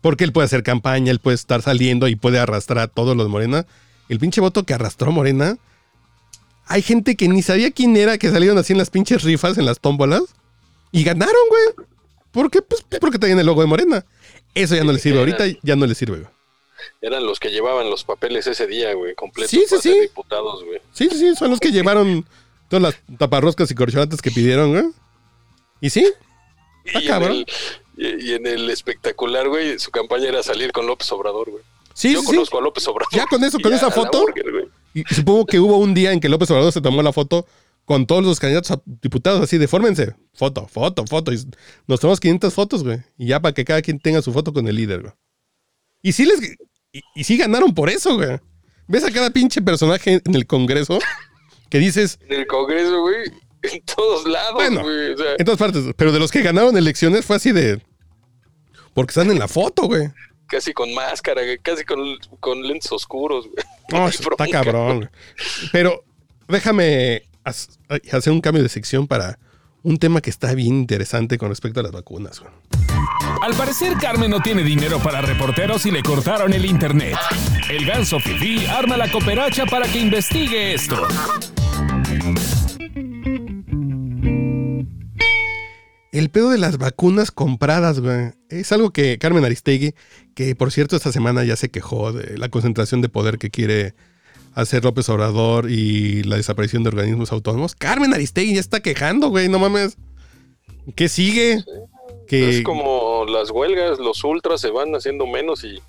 [0.00, 3.28] Porque él puede hacer campaña, él puede estar saliendo y puede arrastrar a todos los
[3.28, 3.66] Morena.
[4.08, 5.56] El pinche voto que arrastró Morena.
[6.66, 9.64] Hay gente que ni sabía quién era, que salieron así en las pinches rifas, en
[9.66, 10.22] las tómbolas.
[10.92, 11.86] Y ganaron, güey.
[12.30, 12.62] ¿Por qué?
[12.62, 14.04] Pues porque traían el logo de Morena.
[14.54, 15.18] Eso ya no le sirve.
[15.18, 16.30] Ahorita ya no le sirve, güey.
[17.00, 20.00] Eran los que llevaban los papeles ese día, güey, completos Sí, sí, para ser sí.
[20.00, 20.80] diputados, güey.
[20.92, 21.34] Sí, sí, sí.
[21.36, 22.24] Son los que llevaron
[22.68, 24.84] todas las taparroscas y corcholatas que pidieron, güey.
[25.80, 26.06] Y sí,
[26.84, 27.32] Está Y en, cabrón.
[27.96, 31.62] el, y, y en el espectacular, güey, su campaña era salir con López Obrador, güey.
[31.94, 32.32] sí, Yo sí, sí.
[32.32, 33.12] conozco a López Obrador.
[33.12, 34.20] Ya con eso, con esa foto.
[34.22, 34.68] burger.
[34.94, 37.46] Y supongo que hubo un día en que López Obrador se tomó la foto
[37.84, 40.14] con todos los candidatos a diputados, así de fórmense.
[40.32, 41.32] Foto, foto, foto.
[41.32, 41.38] Y
[41.86, 42.98] nos tomamos 500 fotos, güey.
[43.18, 45.12] Y ya para que cada quien tenga su foto con el líder, güey.
[46.02, 46.40] Y sí les.
[46.92, 48.38] Y, y sí ganaron por eso, güey.
[48.86, 50.98] ¿Ves a cada pinche personaje en el Congreso
[51.70, 53.30] que dices En el Congreso, güey,
[53.62, 54.82] en todos lados, Bueno.
[54.82, 55.12] güey.
[55.12, 55.84] O sea, en todas partes?
[55.96, 57.82] Pero de los que ganaron elecciones fue así de.
[58.92, 60.08] Porque están en la foto, güey.
[60.46, 61.98] casi con máscara, güey, casi con,
[62.40, 63.64] con lentes oscuros, güey.
[63.90, 64.96] No, está cabrón.
[64.98, 65.08] güey.
[65.72, 66.04] Pero
[66.48, 69.38] déjame hacer un cambio de sección para
[69.82, 72.42] un tema que está bien interesante con respecto a las vacunas.
[73.42, 77.16] Al parecer, Carmen no tiene dinero para reporteros y le cortaron el internet.
[77.68, 81.06] El ganso Fifi arma la cooperacha para que investigue esto.
[86.12, 88.30] El pedo de las vacunas compradas, güey.
[88.48, 89.94] Es algo que Carmen Aristegui,
[90.34, 93.94] que por cierto esta semana ya se quejó de la concentración de poder que quiere
[94.54, 97.74] hacer López Obrador y la desaparición de organismos autónomos.
[97.74, 99.96] Carmen Aristegui ya está quejando, güey, no mames.
[100.96, 101.64] ¿Qué sigue?
[102.26, 105.80] Que Es como las huelgas, los ultras se van haciendo menos y,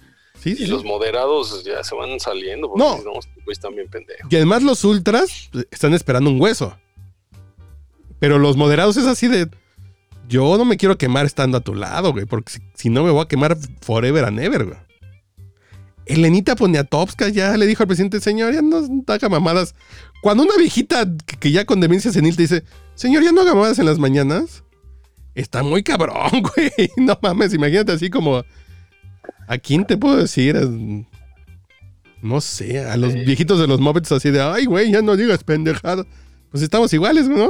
[0.41, 0.67] Sí, y sí.
[0.67, 2.67] los moderados ya se van saliendo.
[2.69, 2.97] Porque No.
[3.03, 4.31] no, estos güeyes están bien pendejos.
[4.31, 6.77] Y además los ultras están esperando un hueso.
[8.19, 9.49] Pero los moderados es así de.
[10.27, 12.25] Yo no me quiero quemar estando a tu lado, güey.
[12.25, 14.77] Porque si, si no me voy a quemar forever and ever, güey.
[16.05, 19.75] Elenita Poniatowska ya le dijo al presidente, señor, ya no haga mamadas.
[20.21, 21.05] Cuando una viejita
[21.39, 22.63] que, ya con demencia senil te dice,
[22.93, 24.63] señor, ya no haga mamadas en las mañanas,
[25.33, 26.89] está muy cabrón, güey.
[26.97, 28.43] No mames, imagínate así como.
[29.47, 30.55] ¿A quién te puedo decir?
[32.21, 35.43] No sé, a los viejitos de los Muppets así de, ay, güey, ya no digas
[35.43, 36.05] pendejada.
[36.49, 37.49] Pues estamos iguales, ¿no?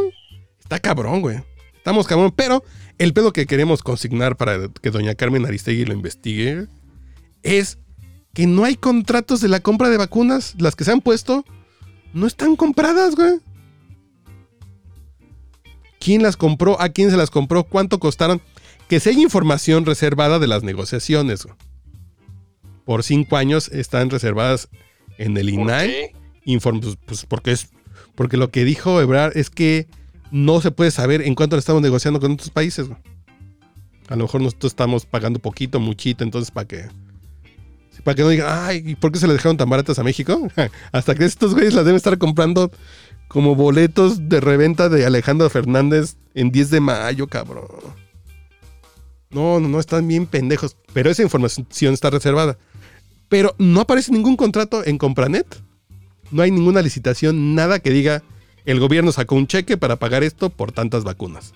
[0.60, 1.38] Está cabrón, güey.
[1.78, 2.34] Estamos cabrón.
[2.36, 2.64] Pero
[2.98, 6.68] el pedo que queremos consignar para que doña Carmen Aristegui lo investigue
[7.44, 7.78] es
[8.36, 10.56] que no hay contratos de la compra de vacunas.
[10.60, 11.46] Las que se han puesto
[12.14, 13.40] no están compradas, güey.
[16.00, 16.80] ¿Quién las compró?
[16.80, 17.64] ¿A quién se las compró?
[17.64, 18.42] ¿Cuánto costaron?
[18.90, 21.46] Que si hay información reservada de las negociaciones.
[21.46, 21.56] güey.
[22.84, 24.68] Por cinco años están reservadas
[25.18, 26.12] en el ¿Por INAI.
[26.62, 27.70] pues, pues, porque es
[28.16, 29.88] porque lo que dijo Ebrard es que
[30.30, 32.90] no se puede saber en cuánto estamos negociando con otros países.
[32.90, 33.00] güey.
[34.10, 36.86] A lo mejor nosotros estamos pagando poquito, muchito, entonces para que
[38.04, 40.48] para que no digan, ay, ¿y por qué se le dejaron tan baratas a México?
[40.92, 42.72] Hasta que estos güeyes las deben estar comprando
[43.28, 47.68] como boletos de reventa de Alejandro Fernández en 10 de mayo, cabrón.
[49.32, 50.78] No, no, no, están bien pendejos.
[50.94, 52.58] Pero esa información está reservada.
[53.28, 55.62] Pero no aparece ningún contrato en Compranet.
[56.32, 58.24] No hay ninguna licitación, nada que diga
[58.66, 61.54] el gobierno sacó un cheque para pagar esto por tantas vacunas.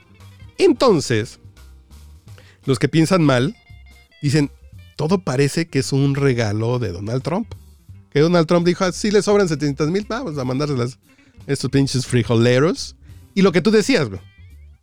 [0.58, 1.40] Entonces,
[2.66, 3.56] los que piensan mal
[4.22, 4.52] dicen,
[5.00, 7.48] todo parece que es un regalo de Donald Trump.
[8.12, 11.00] Que Donald Trump dijo, "Ah, si le sobran 700 mil, vamos a mandárselas
[11.48, 12.98] estos pinches frijoleros.
[13.34, 14.20] Y lo que tú decías, güey,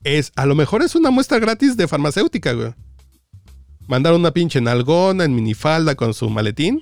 [0.05, 2.73] es, a lo mejor es una muestra gratis de farmacéutica, güey.
[3.89, 6.81] Mandar una pinche nalgona en minifalda con su maletín.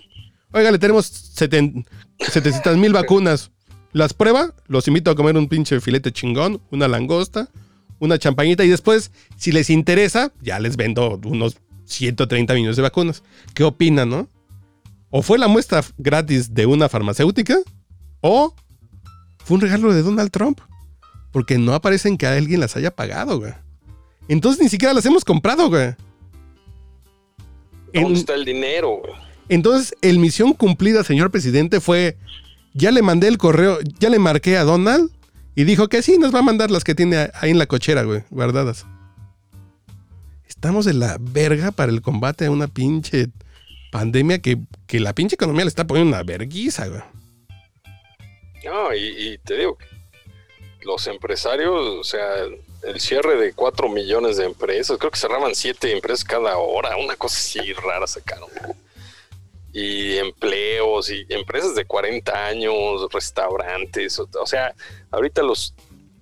[0.53, 1.85] Oiga, le tenemos seten-
[2.21, 3.51] 700 mil vacunas.
[3.93, 7.49] las prueba, los invito a comer un pinche filete chingón, una langosta,
[7.99, 13.23] una champañita y después, si les interesa, ya les vendo unos 130 millones de vacunas.
[13.55, 14.29] ¿Qué opinan, no?
[15.11, 17.59] O fue la muestra gratis de una farmacéutica
[18.21, 18.55] o
[19.45, 20.61] fue un regalo de Donald Trump.
[21.33, 23.53] Porque no aparecen que alguien las haya pagado, güey.
[24.29, 25.95] Entonces ni siquiera las hemos comprado, güey.
[27.93, 29.13] ¿Dónde En- está el dinero, güey?
[29.49, 32.17] entonces, el misión cumplida, señor presidente, fue.
[32.73, 35.11] Ya le mandé el correo, ya le marqué a Donald
[35.55, 38.03] y dijo que sí, nos va a mandar las que tiene ahí en la cochera,
[38.03, 38.85] güey, guardadas.
[40.49, 43.29] Estamos de la verga para el combate a una pinche
[43.91, 47.03] pandemia que, que la pinche economía le está poniendo una verguiza, güey.
[48.65, 49.79] No, y, te digo,
[50.83, 52.45] los empresarios, o sea,
[52.83, 57.15] el cierre de 4 millones de empresas, creo que cerraban 7 empresas cada hora, una
[57.17, 58.49] cosa así rara sacaron.
[59.73, 64.75] Y empleos, y empresas de 40 años, restaurantes, o sea,
[65.11, 65.75] ahorita los,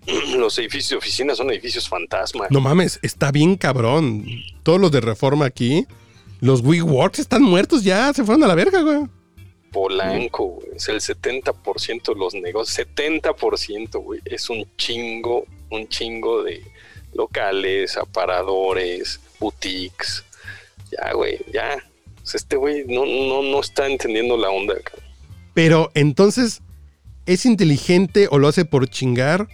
[0.37, 2.47] los edificios de oficinas son edificios fantasma.
[2.51, 4.25] No mames, está bien cabrón.
[4.63, 5.87] Todos los de reforma aquí,
[6.41, 9.07] los WeWorks están muertos ya, se fueron a la verga, güey.
[9.73, 16.43] Polanco, güey, es el 70% de los negocios, 70%, güey, es un chingo, un chingo
[16.43, 16.63] de
[17.15, 20.25] locales, aparadores, boutiques.
[20.91, 21.83] Ya, güey, ya.
[22.23, 24.75] Este güey no, no, no está entendiendo la onda.
[25.55, 26.63] Pero entonces,
[27.27, 29.49] ¿es inteligente o lo hace por chingar?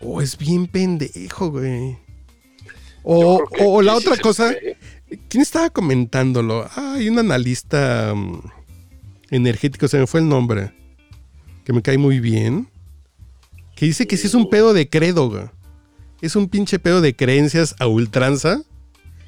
[0.00, 1.96] ¿O es bien pendejo, güey?
[3.02, 4.54] O, la sí otra cosa.
[5.28, 6.68] ¿quién estaba comentándolo?
[6.76, 8.40] Ah, hay un analista mm,
[9.30, 10.72] energético, se me fue el nombre,
[11.64, 12.68] que me cae muy bien,
[13.76, 15.44] que dice que sí es un pedo de credo, güey.
[16.20, 18.62] Es un pinche pedo de creencias a ultranza,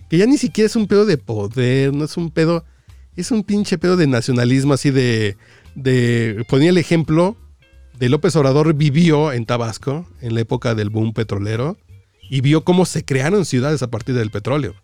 [0.09, 2.65] que ya ni siquiera es un pedo de poder, no es un pedo,
[3.17, 5.37] es un pinche pedo de nacionalismo así de,
[5.77, 7.37] de, ponía el ejemplo
[8.01, 11.77] de López Obrador vivió en Tabasco en la época del boom petrolero
[12.31, 14.75] y vio cómo se crearon ciudades a partir del petróleo.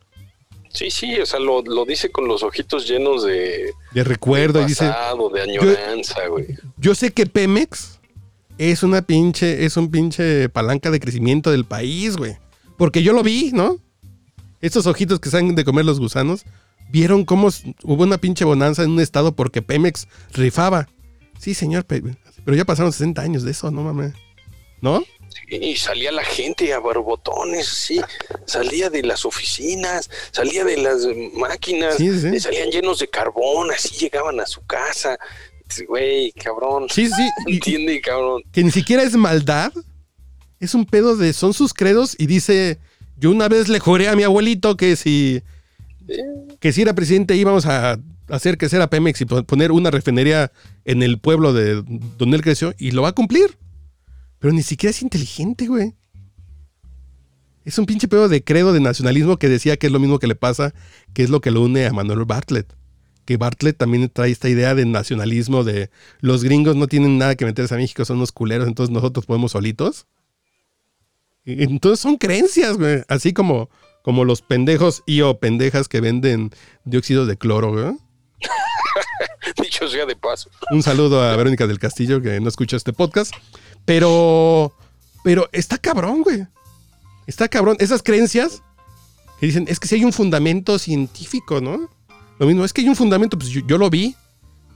[0.69, 4.67] Sí, sí, o sea, lo, lo dice con los ojitos llenos de, De recuerdo y
[4.67, 6.47] dice, pasado, de añoranza, güey.
[6.77, 8.01] yo sé que Pemex
[8.59, 12.37] es una pinche, es un pinche palanca de crecimiento del país, güey.
[12.77, 13.79] Porque yo lo vi, ¿no?
[14.61, 16.45] Estos ojitos que saben de comer los gusanos,
[16.91, 17.49] vieron cómo
[17.83, 20.89] hubo una pinche bonanza en un estado porque Pemex rifaba.
[21.39, 21.87] Sí, señor,
[22.47, 24.15] pero ya pasaron 60 años de eso, no mames.
[24.81, 25.05] ¿No?
[25.49, 28.01] Y salía la gente a barbotones, sí.
[28.47, 32.29] Salía de las oficinas, salía de las máquinas, Sí, sí.
[32.35, 35.19] y salían llenos de carbón, así llegaban a su casa.
[35.89, 36.87] Güey, cabrón.
[36.91, 37.29] Sí, sí.
[37.47, 38.43] y- Entiende, cabrón.
[38.53, 39.73] que ni siquiera es maldad.
[40.61, 42.79] Es un pedo de son sus credos y dice,
[43.19, 45.43] yo una vez le juré a mi abuelito que si
[46.61, 50.53] que si era presidente íbamos a hacer crecer a Pemex y po- poner una refinería
[50.85, 51.83] en el pueblo de
[52.19, 53.57] donde él creció y lo va a cumplir.
[54.39, 55.95] Pero ni siquiera es inteligente, güey.
[57.65, 60.29] Es un pinche pedo de credo de nacionalismo que decía que es lo mismo que
[60.29, 60.73] le pasa,
[61.15, 62.73] que es lo que lo une a Manuel Bartlett.
[63.25, 67.45] Que Bartlett también trae esta idea de nacionalismo de los gringos no tienen nada que
[67.45, 70.07] meterse a México, son unos culeros, entonces nosotros podemos solitos.
[71.45, 73.03] Entonces son creencias, güey.
[73.09, 73.69] Así como,
[74.03, 76.51] como los pendejos y o pendejas que venden
[76.85, 77.97] dióxido de cloro, güey.
[79.63, 80.51] Dicho sea de paso.
[80.71, 83.35] Un saludo a Verónica del Castillo que no escucha este podcast.
[83.85, 84.75] Pero,
[85.25, 86.47] pero está cabrón, güey.
[87.27, 87.77] Está cabrón.
[87.81, 88.63] Esas creencias
[89.41, 91.91] que dicen, es que si hay un fundamento científico, ¿no?
[92.39, 94.15] Lo mismo, es que hay un fundamento, pues yo, yo lo vi.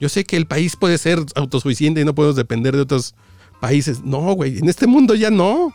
[0.00, 3.14] Yo sé que el país puede ser autosuficiente y no podemos depender de otros
[3.60, 4.02] países.
[4.02, 5.74] No, güey, en este mundo ya no.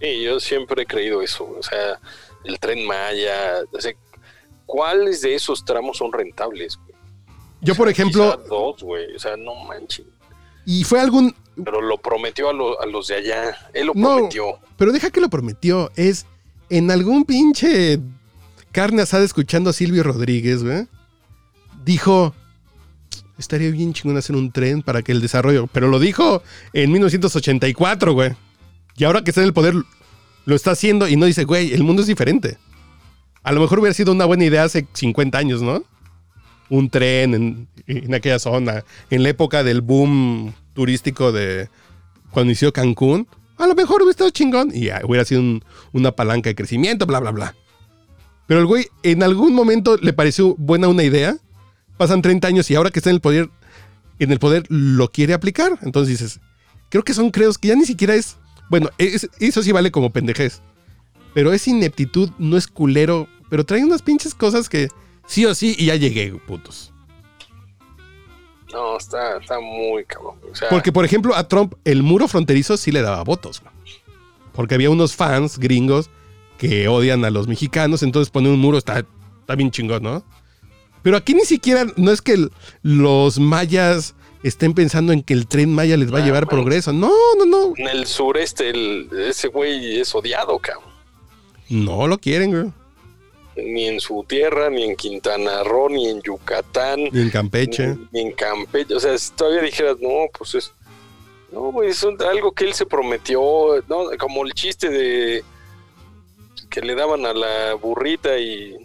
[0.00, 1.48] Sí, yo siempre he creído eso.
[1.56, 2.00] O sea,
[2.44, 3.58] el tren Maya.
[3.72, 3.92] o sea,
[4.68, 6.78] ¿Cuáles de esos tramos son rentables?
[7.60, 9.14] Yo, por ejemplo, Quizá dos, güey.
[9.14, 10.06] O sea, no manches.
[10.64, 13.56] y fue algún, Pero lo prometió a, lo- a los de allá.
[13.74, 14.14] Él lo No.
[14.16, 14.58] prometió.
[14.76, 15.90] Pero deja que lo prometió.
[15.96, 16.26] Es
[16.70, 17.98] en algún pinche
[18.70, 20.86] carne asada escuchando a Silvio Rodríguez, güey.
[21.84, 22.34] Dijo,
[23.38, 25.66] estaría bien chingón hacer un tren para que el desarrollo...
[25.72, 28.32] Pero lo dijo en 1984, güey.
[28.96, 29.74] Y ahora que está en el poder,
[30.44, 32.58] lo está haciendo y no dice, güey, el mundo es diferente.
[33.42, 35.82] A lo mejor hubiera sido una buena idea hace 50 años, ¿no?
[36.70, 38.84] Un tren en, en aquella zona.
[39.10, 41.68] En la época del boom turístico de
[42.30, 43.26] cuando inició Cancún.
[43.56, 47.06] A lo mejor hubiera estado chingón y ya, hubiera sido un- una palanca de crecimiento,
[47.06, 47.54] bla, bla, bla.
[48.46, 51.36] Pero el güey en algún momento le pareció buena una idea.
[51.96, 53.50] Pasan 30 años y ahora que está en el poder,
[54.20, 55.78] en el poder lo quiere aplicar.
[55.82, 56.40] Entonces dices,
[56.90, 58.36] creo que son creos que ya ni siquiera es.
[58.70, 60.60] Bueno, es- eso sí vale como pendejez.
[61.34, 63.26] Pero es ineptitud, no es culero.
[63.50, 64.88] Pero trae unas pinches cosas que
[65.28, 66.92] sí o sí y ya llegué, putos.
[68.72, 70.34] No, está, está muy cabrón.
[70.50, 73.60] O sea, Porque, por ejemplo, a Trump el muro fronterizo sí le daba votos.
[73.62, 73.72] güey.
[74.52, 76.10] Porque había unos fans gringos
[76.58, 78.98] que odian a los mexicanos, entonces poner un muro está,
[79.40, 80.24] está bien chingón, ¿no?
[81.02, 82.48] Pero aquí ni siquiera, no es que
[82.82, 86.92] los mayas estén pensando en que el tren maya les va a No, llevar progreso.
[86.92, 87.72] No, no, no.
[87.76, 90.92] en el sureste, el, ese güey es odiado, cabrón.
[91.70, 92.72] No lo quieren, güey.
[93.64, 97.88] Ni en su tierra, ni en Quintana Roo, ni en Yucatán, Ni en Campeche.
[97.88, 98.94] ni, ni en Campeche.
[98.94, 100.72] O sea, si todavía dijeras, no, pues es.
[101.50, 104.04] No, güey, es un- algo que él se prometió, ¿no?
[104.18, 105.42] Como el chiste de
[106.70, 108.76] que le daban a la burrita y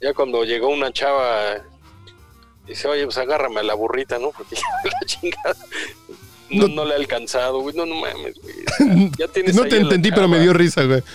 [0.00, 1.56] ya cuando llegó una chava
[2.66, 4.30] dice, oye, pues agárrame a la burrita, ¿no?
[4.32, 5.56] Porque la chingada
[6.50, 7.74] no, No- le ha alcanzado, güey.
[7.76, 9.10] No, no mames, güey.
[9.18, 11.02] Ya tienes No te entendí, pero me dio risa, güey.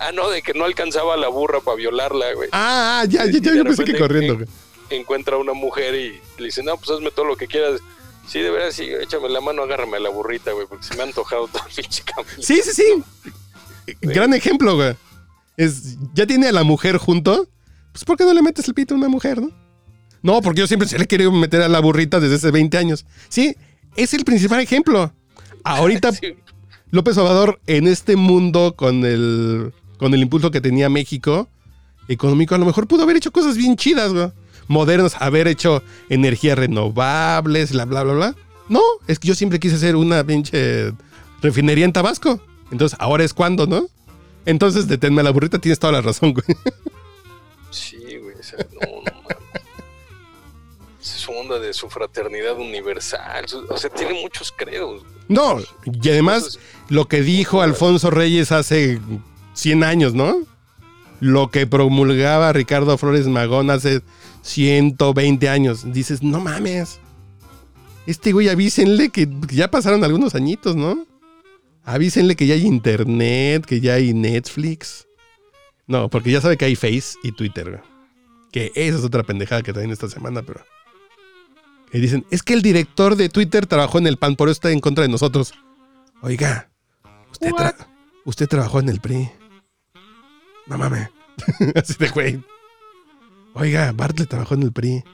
[0.00, 2.48] Ah, no, de que no alcanzaba a la burra para violarla, güey.
[2.52, 4.46] Ah, ah, ya, ya, ya, yo pensé que corriendo, güey.
[4.90, 7.80] Encuentra a una mujer y le dice, no, pues hazme todo lo que quieras.
[8.26, 11.02] Sí, de veras, sí, échame la mano, agárrame a la burrita, güey, porque se me
[11.02, 12.32] ha antojado todo el pinche camino.
[12.40, 13.94] Sí, sí, sí.
[14.00, 14.94] Gran ejemplo, güey.
[15.56, 17.48] Es, ya tiene a la mujer junto.
[17.92, 19.50] Pues, ¿por qué no le metes el pito a una mujer, no?
[20.22, 22.78] No, porque yo siempre se le he querido meter a la burrita desde hace 20
[22.78, 23.04] años.
[23.28, 23.56] Sí,
[23.96, 25.12] es el principal ejemplo.
[25.62, 26.34] Ahorita Sí,
[26.90, 31.48] López Obrador en este mundo con el, con el impulso que tenía México
[32.08, 34.28] económico, a lo mejor pudo haber hecho cosas bien chidas, güey.
[34.68, 38.36] Modernas, haber hecho energías renovables, bla, bla, bla, bla.
[38.68, 40.92] No, es que yo siempre quise hacer una pinche
[41.42, 42.40] refinería en Tabasco.
[42.70, 43.86] Entonces, ahora es cuando, ¿no?
[44.46, 46.46] Entonces, deténme a la burrita, tienes toda la razón, güey.
[47.70, 49.43] sí, güey, o sea, no, no
[51.24, 53.48] su onda de su fraternidad universal.
[53.48, 55.02] su- O sea, tiene muchos credos.
[55.28, 56.58] No, y además,
[56.88, 59.00] lo que dijo Alfonso Reyes hace
[59.54, 60.36] 100 años, ¿no?
[61.20, 64.02] Lo que promulgaba Ricardo Flores Magón hace
[64.42, 65.90] 120 años.
[65.92, 67.00] Dices, no mames.
[68.06, 71.06] Este güey avísenle que ya pasaron algunos añitos, ¿no?
[71.84, 75.06] Avísenle que ya hay internet, que ya hay Netflix.
[75.86, 77.70] No, porque ya sabe que hay Face y Twitter.
[77.70, 77.82] güey.
[78.52, 80.60] Que esa es otra pendejada que traen esta semana, pero...
[81.94, 84.70] Y dicen, es que el director de Twitter trabajó en el PAN, por eso está
[84.72, 85.54] en contra de nosotros.
[86.22, 86.68] Oiga,
[87.30, 87.86] usted, tra-
[88.24, 89.30] usted trabajó en el PRI.
[90.66, 91.08] No mames.
[91.76, 92.42] Así de güey.
[93.54, 95.04] Oiga, Bartlett trabajó en el PRI.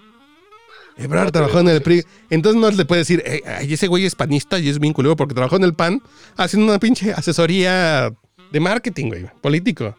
[0.97, 2.03] Ebrard trabajó en el PRI.
[2.31, 5.17] Entonces no le puede decir, "Eh, ay, ese güey es panista y es bien culero
[5.17, 6.03] porque trabajó en el PAN
[6.37, 8.11] haciendo una pinche asesoría
[8.53, 9.97] de marketing, güey, político.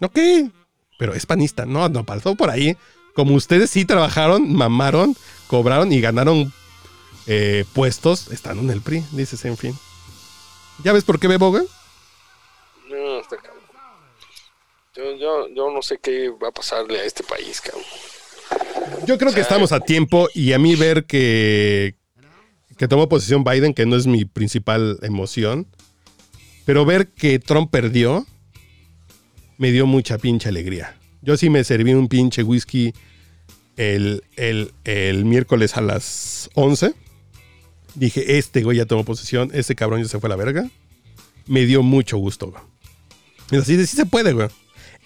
[0.00, 0.18] Ok,
[0.98, 1.66] pero es panista.
[1.66, 2.76] No, no, pasó por ahí.
[3.20, 5.14] Como ustedes sí trabajaron, mamaron,
[5.46, 6.54] cobraron y ganaron
[7.26, 9.78] eh, puestos estando en el PRI, dices, en fin.
[10.82, 11.66] ¿Ya ves por qué bebo, güey?
[12.88, 13.62] no, está cabrón.
[14.96, 17.84] Yo, yo, yo no sé qué va a pasarle a este país, cabrón.
[19.06, 21.96] Yo creo que estamos a tiempo y a mí ver que,
[22.78, 25.66] que tomó posición Biden, que no es mi principal emoción,
[26.64, 28.26] pero ver que Trump perdió,
[29.58, 30.96] me dio mucha pinche alegría.
[31.20, 32.94] Yo sí me serví un pinche whisky
[33.76, 36.94] el, el- el miércoles a las 11.
[37.94, 40.68] Dije, este güey ya tomó posesión, este cabrón ya se fue a la verga.
[41.46, 42.62] Me dio mucho gusto, güey.
[43.50, 44.48] Y así de sí se puede, güey.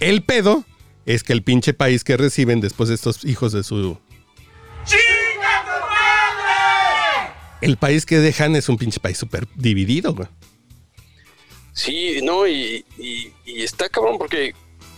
[0.01, 0.65] El pedo
[1.07, 3.97] es que el pinche país que reciben después de estos hijos de su.
[7.61, 10.29] El país que dejan es un pinche país súper dividido, güey.
[11.73, 14.55] Sí, no, y, y- y está cabrón porque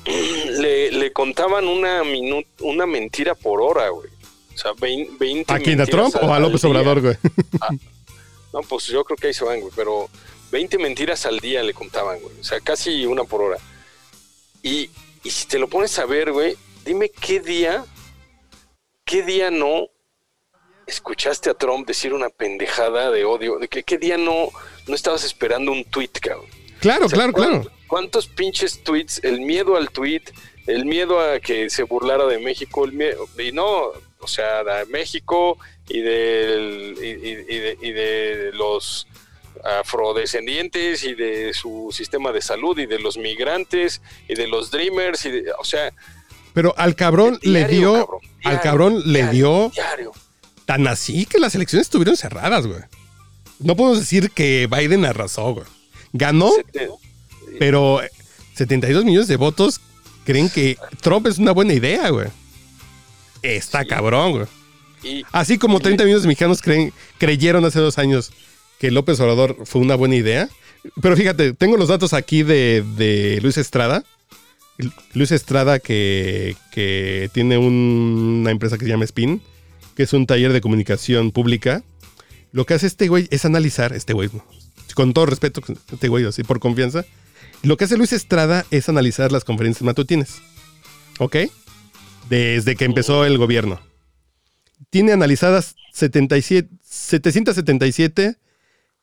[0.61, 4.09] le, le contaban una minu- una mentira por hora, güey.
[4.55, 5.81] O sea, vein- 20 ¿A quién?
[5.81, 6.65] ¿A Trump o a López.
[6.65, 7.17] Obrador, güey?
[8.53, 10.09] No, pues yo creo que ahí se van, güey, pero
[10.51, 12.41] 20 mentiras al día le contaban, güey.
[12.41, 13.59] O sea, casi una por hora.
[14.63, 14.89] Y,
[15.25, 17.85] y si te lo pones a ver, güey, dime qué día,
[19.05, 19.89] qué día no
[20.87, 24.49] escuchaste a Trump decir una pendejada de odio, de que qué día no,
[24.87, 26.47] no estabas esperando un tweet, cabrón.
[26.81, 27.71] Claro, O sea, claro, claro.
[27.87, 29.20] ¿Cuántos- ¿Cuántos pinches tweets?
[29.22, 30.22] El miedo al tweet,
[30.66, 33.66] el miedo a que se burlara de México, el miedo, y no,
[34.18, 35.59] o sea, de México
[35.89, 39.07] y, del, y, de, y de los
[39.64, 45.24] afrodescendientes y de su sistema de salud y de los migrantes y de los dreamers
[45.24, 45.93] y de- o sea
[46.55, 47.95] Pero al cabrón le dio.
[47.95, 49.72] cabrón, al diario, cabrón le dio
[50.66, 52.80] tan así que las elecciones estuvieron cerradas, güey.
[53.61, 55.66] No podemos decir que Biden arrasó, güey.
[56.12, 56.51] Ganó,
[57.59, 58.01] pero
[58.55, 59.81] 72 millones de votos
[60.25, 62.29] creen que Trump es una buena idea, güey.
[63.43, 64.47] Está cabrón, güey.
[65.03, 68.33] y Así como 30 millones de mexicanos creen, creyeron hace dos años
[68.79, 70.49] que López Obrador fue una buena idea.
[71.01, 74.05] Pero fíjate, tengo los datos aquí de, de Luis Estrada.
[75.15, 79.41] Luis Estrada que, que tiene un- una empresa que se llama Spin
[79.97, 81.83] que es un taller de comunicación pública.
[82.53, 84.29] Lo que hace este güey es analizar, este güey,
[84.95, 87.07] con todo respeto, este güey, así por confianza.
[87.63, 90.43] Lo que hace Luis Estrada es analizar las conferencias matutinas.
[91.19, 91.37] ¿Ok?
[92.29, 93.81] Desde que empezó el gobierno.
[94.91, 98.39] Tiene analizadas 77, 777,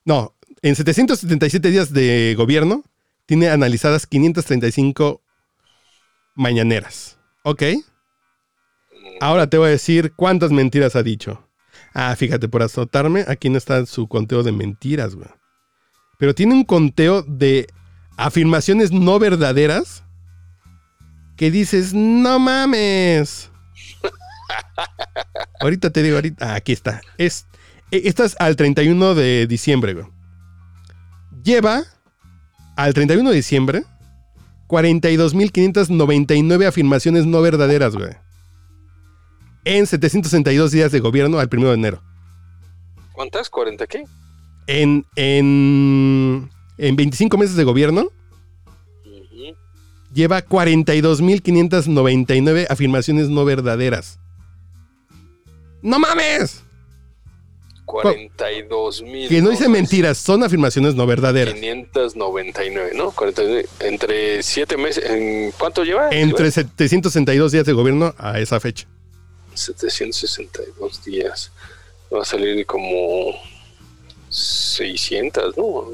[0.05, 2.83] no, en 777 días de gobierno,
[3.25, 5.21] tiene analizadas 535
[6.35, 7.17] mañaneras.
[7.43, 7.63] ¿Ok?
[9.19, 11.47] Ahora te voy a decir cuántas mentiras ha dicho.
[11.93, 15.29] Ah, fíjate, por azotarme, aquí no está su conteo de mentiras, güey.
[16.17, 17.67] Pero tiene un conteo de
[18.17, 20.03] afirmaciones no verdaderas
[21.35, 23.51] que dices, no mames.
[25.59, 27.01] ahorita te digo, ahorita, ah, aquí está.
[27.17, 27.47] Es,
[27.91, 30.05] e, esta es al 31 de diciembre, güey.
[31.43, 31.83] Lleva
[32.75, 33.83] al 31 de diciembre
[34.67, 38.11] 42.599 afirmaciones no verdaderas, güey.
[39.65, 42.03] En 762 días de gobierno al 1 de enero.
[43.13, 43.49] ¿Cuántas?
[43.51, 44.03] ¿40 qué?
[44.67, 48.09] En, en, en 25 meses de gobierno,
[50.13, 54.19] lleva 42.599 afirmaciones no verdaderas.
[55.81, 56.63] ¡No mames!
[57.85, 59.27] 42 mil.
[59.27, 61.53] Que no dice mentiras, son afirmaciones no verdaderas.
[61.53, 63.11] 599, ¿no?
[63.11, 65.03] 49, entre 7 meses.
[65.09, 66.09] ¿en ¿Cuánto lleva?
[66.09, 68.87] Entre 762 días de gobierno a esa fecha.
[69.53, 71.51] 762 días.
[72.13, 73.35] Va a salir como
[74.29, 75.87] 600, ¿no?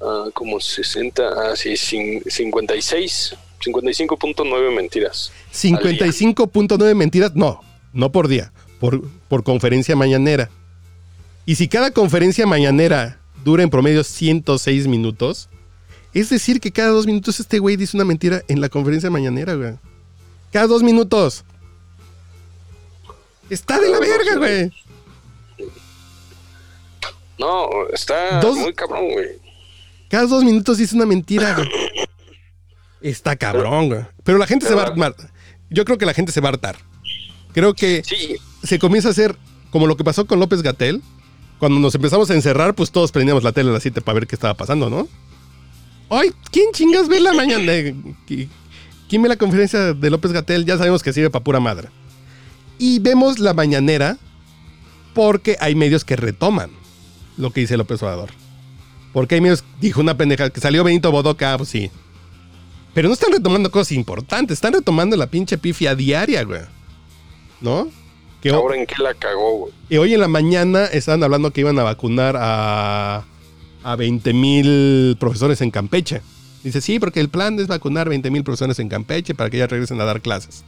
[0.00, 5.30] Ah, como 60, ah, sí, cin- 56, 55.9 mentiras.
[5.52, 7.60] 55.9 mentiras, no,
[7.92, 10.48] no por día, por, por conferencia mañanera.
[11.44, 15.48] Y si cada conferencia mañanera dura en promedio 106 minutos,
[16.14, 19.54] es decir que cada dos minutos este güey dice una mentira en la conferencia mañanera,
[19.54, 19.74] güey.
[20.52, 21.44] Cada dos minutos.
[23.50, 24.72] Está de la verga, güey.
[27.38, 29.38] No, está Dos- muy cabrón, güey.
[30.10, 31.68] Cada dos minutos dice una mentira, güey.
[33.00, 34.00] Está cabrón, güey.
[34.24, 35.14] Pero la gente se va a.
[35.70, 36.76] Yo creo que la gente se va a hartar.
[37.54, 39.36] Creo que Sí, se comienza a hacer
[39.70, 41.00] como lo que pasó con López Gatel.
[41.58, 44.26] Cuando nos empezamos a encerrar, pues todos prendíamos la tele a las 7 para ver
[44.26, 45.08] qué estaba pasando, ¿no?
[46.10, 47.72] Ay, ¿quién chingas ve la mañana?
[48.26, 48.48] ¿Qui-
[49.08, 50.64] ¿Quién ve la conferencia de López Gatel?
[50.64, 51.88] Ya sabemos que sirve para pura madre.
[52.78, 54.16] Y vemos la mañanera
[55.14, 56.70] porque hay medios que retoman
[57.36, 58.30] lo que dice López Obrador.
[59.12, 61.90] Porque hay medios, dijo una pendeja, que salió Benito Bodoca, pues sí.
[62.94, 66.62] Pero no están retomando cosas importantes, están retomando la pinche pifia diaria, güey.
[67.60, 67.88] ¿No?
[68.40, 69.72] Que ahora en qué la cagó, güey.
[69.90, 73.24] y hoy en la mañana estaban hablando que iban a vacunar a,
[73.82, 76.22] a 20 mil profesores en Campeche.
[76.64, 79.66] Dice, sí, porque el plan es vacunar 20 mil profesores en Campeche para que ya
[79.66, 80.64] regresen a dar clases.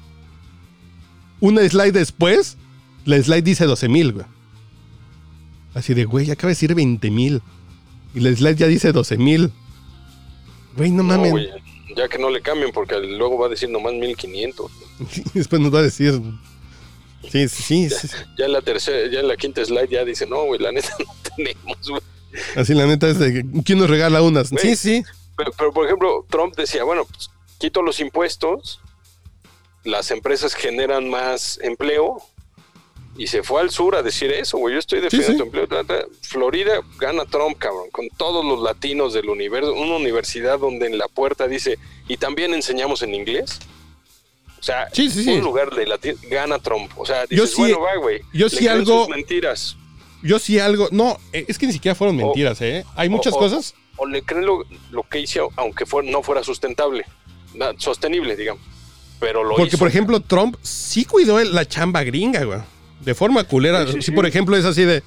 [1.41, 2.57] Una slide después,
[3.05, 4.27] la slide dice 12 mil, güey.
[5.75, 7.43] Así de, güey, acaba de decir 20 mil.
[8.15, 9.51] Y la slide ya dice 12 mil.
[10.77, 11.49] Güey, no No, mames.
[11.97, 14.71] ya que no le cambien porque luego va a decir nomás 1500.
[15.35, 16.21] Después nos va a decir.
[17.31, 18.07] Sí, sí, sí.
[18.37, 20.91] Ya en la tercera, ya en la quinta slide ya dice, no, güey, la neta
[20.99, 22.03] no tenemos, güey.
[22.57, 24.49] Así la neta es de, ¿quién nos regala unas?
[24.49, 25.05] Sí, sí.
[25.37, 28.81] Pero, pero, por ejemplo, Trump decía, bueno, pues, quito los impuestos,
[29.85, 32.23] las empresas generan más empleo,
[33.17, 35.39] y se fue al sur a decir eso, güey, yo estoy defendiendo sí.
[35.39, 35.69] tu empleo.
[35.69, 36.07] ta, ta.
[36.23, 41.09] Florida gana Trump, cabrón, con todos los latinos del universo, una universidad donde en la
[41.09, 43.59] puerta dice, y también enseñamos en inglés.
[44.59, 46.91] O sea, Sí, un lugar de latín gana Trump.
[46.97, 48.21] O sea, Yo dices, sí- bueno, va, güey.
[48.33, 49.77] yo sí algo- mentiras.
[50.23, 50.89] Yo sí algo.
[50.93, 52.85] No, eh, es que ni siquiera fueron mentiras, ¿eh?
[52.95, 53.75] Hay muchas o- cosas.
[53.97, 57.05] O le creen lo, lo que hizo, aunque fuera, no fuera sustentable,
[57.77, 58.63] sostenible, digamos.
[59.21, 59.79] Pero lo Porque, hizo.
[59.79, 62.61] por ejemplo, Trump sí cuidó la chamba gringa, güey.
[63.05, 63.87] De forma culera.
[63.87, 65.03] Sí, sí, Si, por ejemplo, es así de.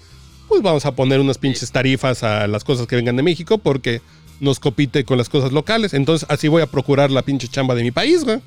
[0.47, 4.01] Pues vamos a poner unas pinches tarifas a las cosas que vengan de México porque
[4.39, 5.93] nos compite con las cosas locales.
[5.93, 8.39] Entonces, así voy a procurar la pinche chamba de mi país, güey.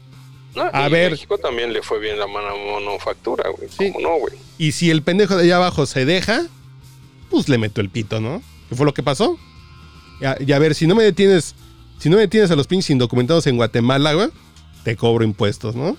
[0.54, 1.12] No, a y ver.
[1.12, 3.68] México también le fue bien la mano manufactura, güey.
[3.68, 3.92] Sí.
[3.92, 4.34] ¿Cómo no, güey?
[4.58, 6.46] Y si el pendejo de allá abajo se deja,
[7.30, 8.42] pues le meto el pito, ¿no?
[8.68, 9.38] ¿Qué fue lo que pasó?
[10.20, 11.54] Y a, y a ver, si no me detienes,
[11.98, 14.28] si no me detienes a los pinches indocumentados en Guatemala, güey,
[14.84, 15.96] te cobro impuestos, ¿no?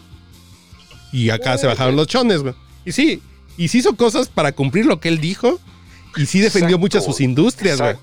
[1.11, 2.53] Y acá se bajaron los chones, güey.
[2.85, 3.21] Y sí,
[3.57, 5.59] y sí hizo cosas para cumplir lo que él dijo.
[6.15, 7.95] Y sí defendió Exacto, muchas sus industrias, güey.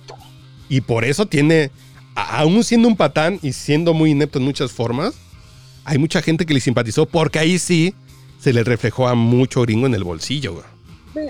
[0.68, 1.70] Y por eso tiene,
[2.14, 5.14] aún siendo un patán y siendo muy inepto en muchas formas,
[5.84, 7.94] hay mucha gente que le simpatizó porque ahí sí
[8.40, 10.76] se le reflejó a mucho gringo en el bolsillo, güey.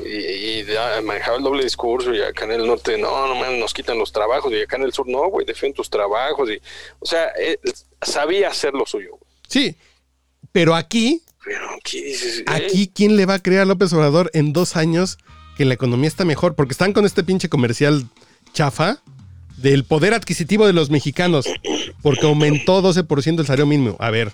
[0.04, 3.60] Y, y ya manejaba el doble discurso y acá en el norte, no, no man,
[3.60, 6.50] nos quitan los trabajos y acá en el sur, no, güey, defiende tus trabajos.
[6.50, 6.60] Y,
[6.98, 7.58] o sea, él
[8.02, 9.10] sabía hacer lo suyo.
[9.10, 9.22] güey.
[9.48, 9.76] Sí,
[10.50, 12.40] pero aquí Pero aquí dices.
[12.40, 15.16] eh, Aquí, ¿quién le va a creer a López Obrador en dos años
[15.56, 16.54] que la economía está mejor?
[16.56, 18.06] Porque están con este pinche comercial
[18.52, 18.98] chafa
[19.56, 21.46] del poder adquisitivo de los mexicanos.
[22.02, 23.96] Porque aumentó 12% el salario mínimo.
[24.00, 24.32] A ver,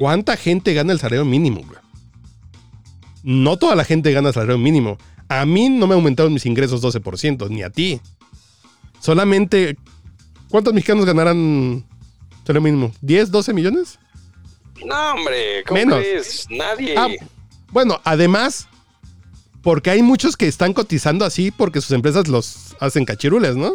[0.00, 1.62] ¿cuánta gente gana el salario mínimo?
[1.62, 1.78] güey?
[3.22, 4.98] No toda la gente gana el salario mínimo.
[5.28, 8.00] A mí no me aumentaron mis ingresos 12%, ni a ti.
[8.98, 9.76] Solamente,
[10.48, 11.84] ¿cuántos mexicanos ganarán
[12.44, 12.92] salario mínimo?
[13.02, 13.98] ¿10, 12 millones?
[14.86, 15.98] No, hombre, ¿cómo Menos.
[15.98, 16.46] crees?
[16.50, 16.94] Nadie.
[16.96, 17.08] Ah,
[17.70, 18.66] bueno, además,
[19.62, 23.74] porque hay muchos que están cotizando así porque sus empresas los hacen cachirules, ¿no?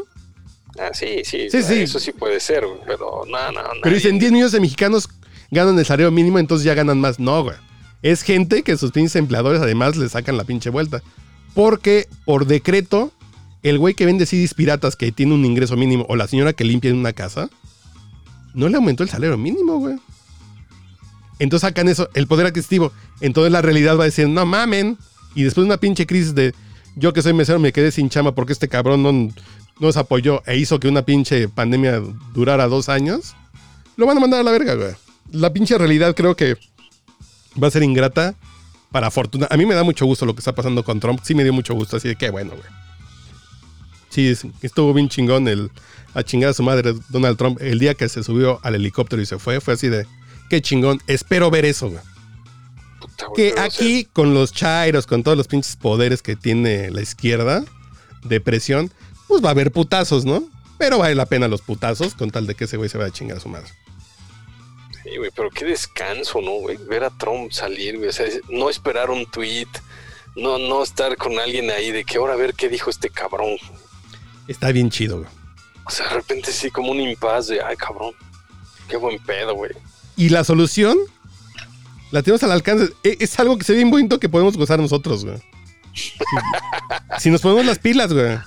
[0.78, 1.82] Ah, sí, sí, Sí, sí.
[1.82, 3.94] Eso sí puede ser, güey, pero no, no, Pero nadie.
[3.96, 5.08] dicen 10 millones de mexicanos
[5.52, 7.20] ganan el salario mínimo, entonces ya ganan más.
[7.20, 7.56] No, güey.
[8.02, 11.02] Es gente que sus pinches empleadores además le sacan la pinche vuelta.
[11.54, 13.12] Porque por decreto,
[13.64, 16.66] el güey que vende CDs piratas que tiene un ingreso mínimo o la señora que
[16.66, 17.50] limpia en una casa,
[18.54, 19.96] no le aumentó el salario mínimo, güey.
[21.40, 22.92] Entonces sacan eso, el poder adquisitivo.
[23.22, 24.98] Entonces la realidad va a decir, no mamen.
[25.36, 26.54] Y después de una pinche crisis de
[26.96, 29.34] yo que soy mesero me quedé sin chama porque este cabrón no
[29.82, 32.02] nos apoyó e hizo que una pinche pandemia
[32.34, 33.36] durara dos años,
[33.98, 34.92] lo van a mandar a la verga, güey.
[35.32, 36.56] La pinche realidad creo que
[37.62, 38.36] va a ser ingrata
[38.92, 39.48] para fortuna.
[39.50, 41.20] A mí me da mucho gusto lo que está pasando con Trump.
[41.24, 42.64] Sí me dio mucho gusto, así de que bueno, güey.
[44.10, 45.70] Sí, es- estuvo bien chingón el
[46.14, 49.26] a chingar a su madre Donald Trump el día que se subió al helicóptero y
[49.26, 49.60] se fue.
[49.60, 50.08] Fue así de
[50.50, 51.02] qué chingón.
[51.08, 52.02] Espero ver eso, güey.
[53.00, 57.02] Puta, güey, Que aquí, con los chairos, con todos los pinches poderes que tiene la
[57.02, 57.64] izquierda
[58.24, 58.92] de presión,
[59.28, 60.44] pues va a haber putazos, ¿no?
[60.78, 63.14] Pero vale la pena los putazos con tal de que ese güey se vaya a
[63.14, 63.70] chingar a su madre.
[65.04, 66.78] Sí, güey, pero qué descanso, ¿no, güey?
[66.78, 68.10] Ver a Trump salir, güey.
[68.10, 69.68] O sea, no esperar un tweet,
[70.36, 73.58] no, no estar con alguien ahí de que ahora a ver qué dijo este cabrón.
[74.48, 75.30] Está bien chido, güey.
[75.86, 78.14] O sea, de repente sí, como un impas de, ay, cabrón,
[78.90, 79.72] qué buen pedo, güey.
[80.18, 80.98] Y la solución
[82.12, 82.94] la tenemos al alcance.
[83.04, 85.38] E- Es algo que se ve bien bonito que podemos gozar nosotros, güey.
[87.20, 88.38] si nos ponemos las pilas, güey.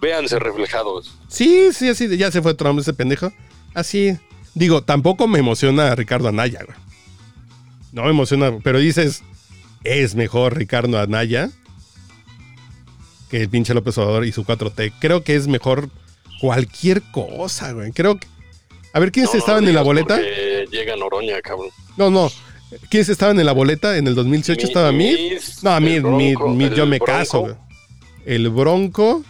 [0.00, 1.14] Véanse reflejados.
[1.28, 3.32] Sí, sí, así, ya se fue Trump ese pendejo.
[3.74, 4.16] Así.
[4.54, 6.76] Digo, tampoco me emociona Ricardo Anaya, güey.
[7.92, 9.22] No me emociona, pero dices,
[9.84, 11.50] es mejor Ricardo Anaya
[13.30, 14.92] que el pinche López Obrador y su 4T.
[15.00, 15.90] Creo que es mejor
[16.40, 17.92] cualquier cosa, güey.
[17.92, 18.26] Creo que...
[18.92, 20.18] A ver, ¿quiénes No, estaban en la boleta?
[20.70, 21.68] Llega Noroña, cabrón.
[21.96, 22.30] No, no.
[22.90, 23.96] ¿Quiénes estaban en la boleta?
[23.96, 25.38] En el 2018 Mi- estaba Mid.
[25.62, 27.54] No, Mid, Mid, yo me Bronco caso, güey.
[28.26, 29.22] El Bronco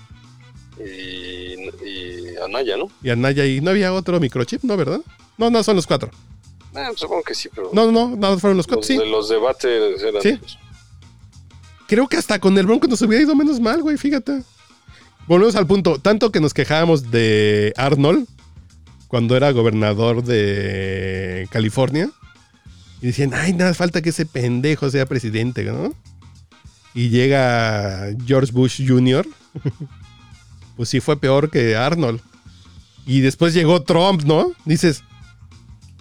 [0.78, 1.54] Y,
[1.86, 2.90] y Anaya, ¿no?
[3.02, 5.00] y Anaya y no había otro microchip, ¿no, verdad?
[5.36, 6.10] No, no, son los cuatro.
[6.72, 8.96] Pues supongo que sí, pero No, no, no, fueron los cuatro, los, sí.
[8.98, 10.22] de los debates eran...
[10.22, 10.36] Sí.
[10.38, 10.56] pues,
[11.86, 14.42] Creo que hasta con el Bronco nos hubiera ido menos mal, güey, fíjate.
[15.26, 15.98] Volvemos al punto.
[15.98, 18.26] Tanto que nos quejábamos de Arnold
[19.08, 22.10] cuando era gobernador de California.
[23.00, 25.94] Y decían, ay, nada, falta que ese pendejo sea presidente, ¿no?
[26.94, 29.26] Y llega George Bush Jr.
[30.76, 32.20] pues sí fue peor que Arnold.
[33.06, 34.52] Y después llegó Trump, ¿no?
[34.64, 35.02] Dices,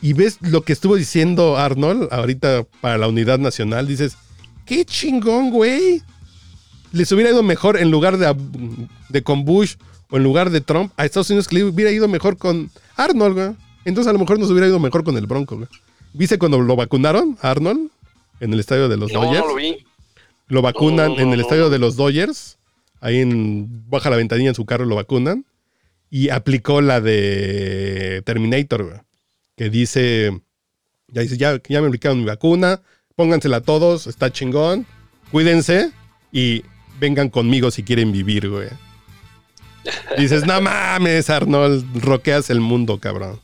[0.01, 4.17] y ves lo que estuvo diciendo Arnold ahorita para la unidad nacional, dices,
[4.65, 6.01] qué chingón, güey.
[6.91, 8.35] Les hubiera ido mejor en lugar de,
[9.09, 9.75] de con Bush
[10.09, 13.35] o en lugar de Trump a Estados Unidos que le hubiera ido mejor con Arnold,
[13.35, 13.55] güey.
[13.85, 15.67] Entonces a lo mejor nos hubiera ido mejor con el Bronco, güey.
[16.13, 17.89] ¿Viste cuando lo vacunaron a Arnold
[18.39, 19.41] en el estadio de los No, Dodgers?
[19.43, 19.85] no lo vi.
[20.47, 22.57] Lo vacunan No, no, en el estadio de los Dodgers.
[23.01, 25.45] Ahí en baja la ventanilla en su carro lo vacunan.
[26.09, 28.99] Y aplicó la de Terminator, güey.
[29.57, 30.41] Que dice.
[31.09, 32.81] Ya dice, ya, ya me aplicaron mi vacuna.
[33.15, 34.85] Póngansela a todos, está chingón.
[35.31, 35.91] Cuídense.
[36.31, 36.63] Y
[36.99, 38.69] vengan conmigo si quieren vivir, güey.
[40.17, 43.39] Dices, no mames, Arnold, roqueas el mundo, cabrón.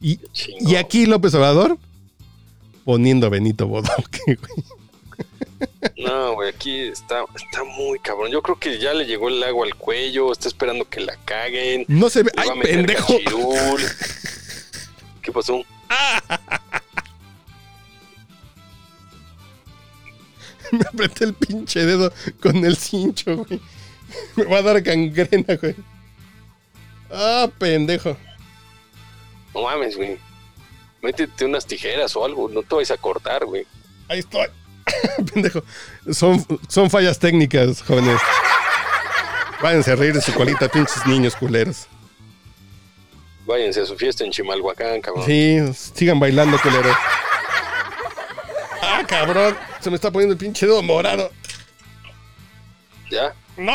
[0.00, 0.20] Y,
[0.60, 1.78] y aquí López Obrador
[2.84, 4.64] poniendo a Benito Bodoque, güey.
[5.96, 8.30] No, güey, aquí está, está muy cabrón.
[8.30, 11.84] Yo creo que ya le llegó el agua al cuello, está esperando que la caguen.
[11.88, 12.30] No se ve.
[12.36, 13.14] ¡Ay, pendejo!
[13.14, 13.80] cachirul.
[15.22, 15.62] ¿Qué pasó?
[20.72, 23.60] Me apreté el pinche dedo con el cincho, güey.
[24.36, 25.74] Me va a dar gangrena, güey.
[27.10, 28.16] Ah, pendejo.
[29.54, 30.18] No mames, güey.
[31.02, 33.66] Métete unas tijeras o algo, no te vayas a cortar, güey.
[34.08, 34.48] Ahí estoy.
[35.32, 35.62] pendejo.
[36.12, 38.20] Son, son fallas técnicas, jóvenes.
[39.62, 41.86] Váyanse a reír de su colita, pinches niños culeros.
[43.46, 45.24] Váyanse a su fiesta en Chimalhuacán, cabrón.
[45.26, 45.58] Sí,
[45.94, 46.96] sigan bailando, culeros.
[48.82, 49.56] Ah, cabrón.
[49.80, 51.30] Se me está poniendo el pinche dedo morado.
[53.10, 53.34] ¿Ya?
[53.56, 53.72] ¡No!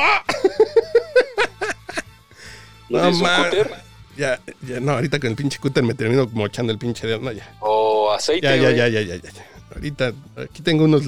[2.90, 3.72] ¿No, cúter?
[4.18, 7.20] Ya, ya, no, ahorita con el pinche cúter me termino mochando el pinche dedo.
[7.20, 7.50] No, ya.
[7.62, 8.76] ¿O aceite, Ya, ya, güey?
[8.76, 9.30] ya, ya, ya, ya.
[9.74, 10.14] Ahorita,
[10.44, 11.04] aquí tengo unos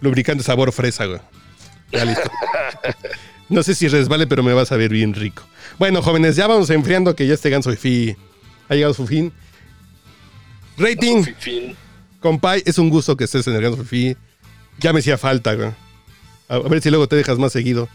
[0.00, 1.20] lubricantes sabor fresa, güey.
[1.92, 2.30] Ya listo.
[3.48, 5.44] No sé si resbale, pero me va a saber bien rico.
[5.78, 8.16] Bueno, jóvenes, ya vamos enfriando que ya este ganso Fifi
[8.68, 9.32] ha llegado a su fin.
[10.76, 11.22] Rating,
[12.18, 14.16] compay, es un gusto que estés en el ganso Fifi.
[14.80, 15.70] Ya me hacía falta, güey.
[16.48, 17.88] A ver si luego te dejas más seguido.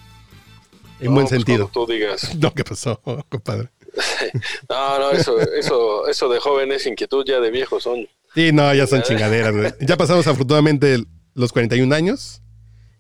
[1.00, 1.70] En No, buen pues, sentido.
[1.74, 2.36] tú digas.
[2.40, 3.00] No, ¿qué pasó,
[3.30, 3.70] compadre?
[4.70, 8.08] No, no, eso, eso, eso de joven es inquietud, ya de viejo son.
[8.36, 9.74] Sí, no, ya son chingaderas, güey.
[9.82, 12.42] Ya pasamos afortunadamente los 41 años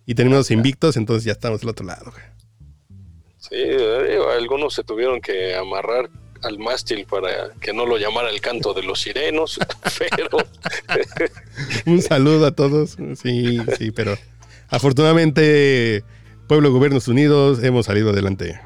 [0.05, 2.23] y tenemos invictos, entonces ya estamos del otro lado, güey.
[3.37, 6.09] Sí, eh, digo, algunos se tuvieron que amarrar
[6.43, 9.59] al mástil para que no lo llamara el canto de los sirenos,
[9.99, 10.37] pero
[11.85, 12.97] Un saludo a todos.
[13.21, 14.17] Sí, sí, pero
[14.72, 16.03] afortunadamente,
[16.47, 18.59] Pueblo Gobiernos Unidos, hemos salido adelante.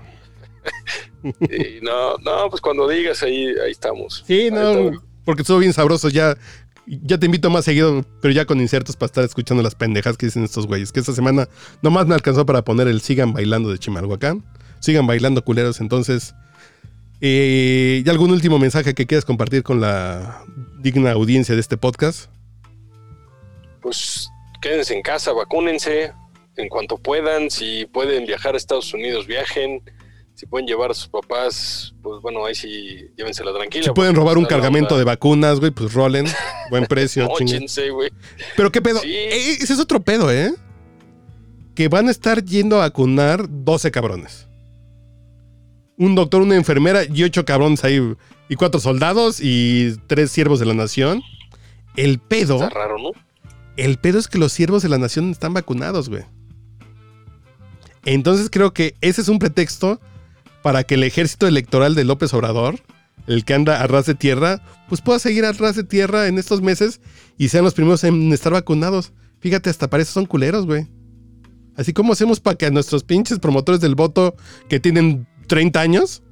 [1.82, 4.24] no, no, pues cuando digas ahí, ahí estamos.
[4.26, 5.04] Sí, no, estamos.
[5.26, 6.10] porque estuvo bien sabroso.
[6.10, 6.38] Ya,
[6.88, 10.28] ya te invito más seguido, pero ya con insertos para estar escuchando las pendejas que
[10.28, 10.92] dicen estos güeyes.
[10.92, 11.48] Que esta semana
[11.82, 14.44] nomás me alcanzó para poner el Sigan Bailando de Chimalhuacán.
[14.80, 16.36] Sigan bailando culeros, entonces.
[17.22, 20.44] eh, ¿Y algún último mensaje que quieras compartir con la
[20.80, 22.30] digna audiencia de este podcast?
[23.82, 24.30] Pues
[24.62, 26.14] quédense en casa, vacúnense
[26.58, 27.50] en cuanto puedan.
[27.50, 29.82] Si pueden viajar a Estados Unidos, viajen.
[30.34, 33.86] Si pueden llevar a sus papás, pues bueno, ahí sí llévensela tranquila.
[33.86, 36.26] Si pueden robar un Está la cargamento de vacunas, güey, pues rolen.
[36.70, 37.26] Buen precio.
[37.28, 38.12] Móchense, güey.
[38.58, 39.00] Pero qué pedo.
[39.00, 39.14] Sí.
[39.14, 40.54] Eh, ese es otro pedo, ¿eh?
[41.74, 44.48] Que van a estar yendo a vacunar 12 cabrones.
[45.98, 48.02] Un doctor, una enfermera y ocho cabrones ahí.
[48.50, 51.22] Y cuatro soldados y tres siervos de la nación.
[51.96, 53.12] El pedo, Está raro, ¿no?
[53.78, 56.24] El pedo es que los siervos de la nación están vacunados, güey.
[58.06, 60.00] Entonces creo que ese es un pretexto
[60.62, 62.80] para que el ejército electoral de López Obrador,
[63.28, 66.38] el que anda a ras de tierra, pues pueda seguir a ras de tierra en
[66.38, 67.02] estos meses
[67.38, 69.12] y sean los primeros en estar vacunados.
[69.40, 70.88] Fíjate, hasta parece son culeros, güey.
[71.76, 74.36] Así como hacemos para que a nuestros pinches promotores del voto
[74.70, 76.24] que tienen 30 años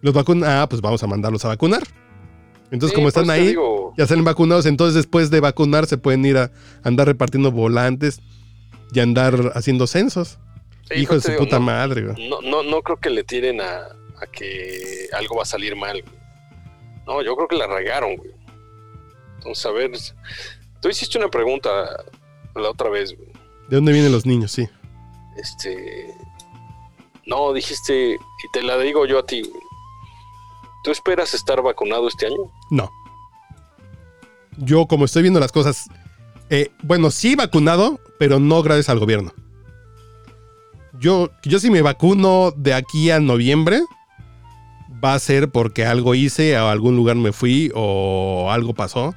[0.00, 0.44] los vacunen.
[0.44, 1.82] Ah, pues vamos a mandarlos a vacunar.
[2.70, 6.24] Entonces, Sí, como están ahí, digo, ya salen vacunados, entonces después de vacunar se pueden
[6.26, 6.50] ir a
[6.84, 8.20] andar repartiendo volantes
[8.92, 10.38] y andar haciendo censos.
[10.90, 12.28] sí, Hijo de su digo, puta no- madre, güey.
[12.28, 13.78] No, no, no creo que le tiren a,
[14.20, 16.02] a que algo va a salir mal.
[16.02, 16.18] güey.
[17.06, 18.32] No, yo creo que la regaron, güey.
[19.38, 19.90] Entonces, a ver,
[20.82, 21.70] tú hiciste una pregunta
[22.54, 23.28] la otra vez, güey.
[23.68, 24.52] ¿De dónde vienen los niños?
[24.52, 24.68] Sí.
[25.36, 26.12] Este.
[27.26, 29.42] No, dijiste, y te la digo yo a ti.
[29.42, 29.62] güey.
[30.88, 32.50] ¿Tú esperas estar vacunado este año?
[32.70, 32.90] No.
[34.56, 35.84] Yo, como estoy viendo las cosas,
[36.48, 39.34] eh, bueno, sí vacunado, pero no gracias al gobierno.
[40.98, 43.82] Yo, yo si me vacuno de aquí a noviembre,
[45.04, 49.14] va a ser porque algo hice, a algún lugar me fui o algo pasó.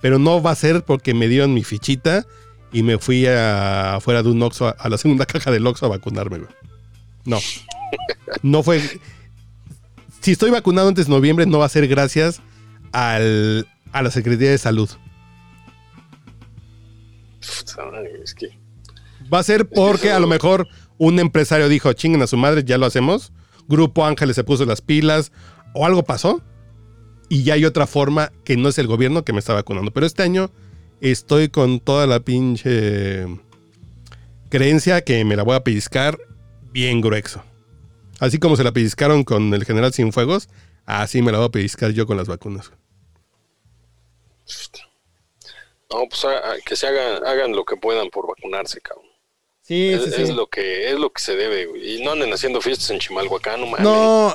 [0.00, 2.26] Pero no va a ser porque me dieron mi fichita
[2.72, 5.90] y me fui a- afuera de un Oxxo, a, la segunda caja del Oxxo a
[5.90, 6.40] vacunarme.
[7.24, 7.38] No.
[8.42, 8.80] No fue...
[10.22, 12.40] Si estoy vacunado antes de noviembre, no va a ser gracias
[12.92, 14.88] al, a la Secretaría de Salud.
[18.22, 18.56] Es que.
[19.32, 22.78] Va a ser porque a lo mejor un empresario dijo, chinguen a su madre, ya
[22.78, 23.32] lo hacemos.
[23.66, 25.32] Grupo Ángeles se puso las pilas
[25.74, 26.40] o algo pasó.
[27.28, 29.90] Y ya hay otra forma que no es el gobierno que me está vacunando.
[29.90, 30.52] Pero este año
[31.00, 33.26] estoy con toda la pinche
[34.50, 36.16] creencia que me la voy a pellizcar
[36.72, 37.42] bien grueso.
[38.22, 40.48] Así como se la pellizcaron con el general Cienfuegos,
[40.86, 42.70] así me la voy a pellizcar yo con las vacunas.
[45.90, 49.06] No, pues a- a- que se hagan, hagan lo que puedan por vacunarse, cabrón.
[49.62, 51.96] Sí, es, es lo que es lo que se debe, güey.
[52.00, 53.84] Y no anden haciendo fiestas en Chimalhuacán, no mames.
[53.84, 54.34] No,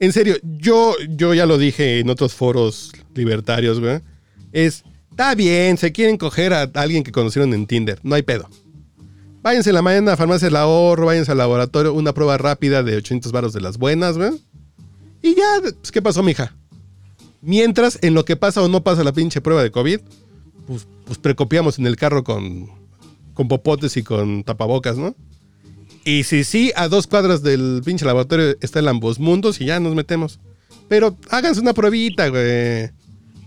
[0.00, 4.00] en serio, yo, yo ya lo dije en otros foros libertarios, güey.
[4.52, 8.48] Es, está bien, se quieren coger a alguien que conocieron en Tinder, no hay pedo.
[9.46, 13.30] Váyanse la mañana a Farmacia del Ahorro, váyanse al laboratorio, una prueba rápida de 800
[13.30, 14.32] varos de las buenas, güey.
[15.22, 16.52] Y ya, pues, ¿qué pasó, mija?
[17.42, 20.00] Mientras, en lo que pasa o no pasa la pinche prueba de COVID,
[20.66, 22.72] pues, pues precopiamos en el carro con,
[23.34, 25.14] con popotes y con tapabocas, ¿no?
[26.04, 29.78] Y si sí, a dos cuadras del pinche laboratorio está el ambos mundos y ya
[29.78, 30.40] nos metemos.
[30.88, 32.90] Pero háganse una pruebita, güey.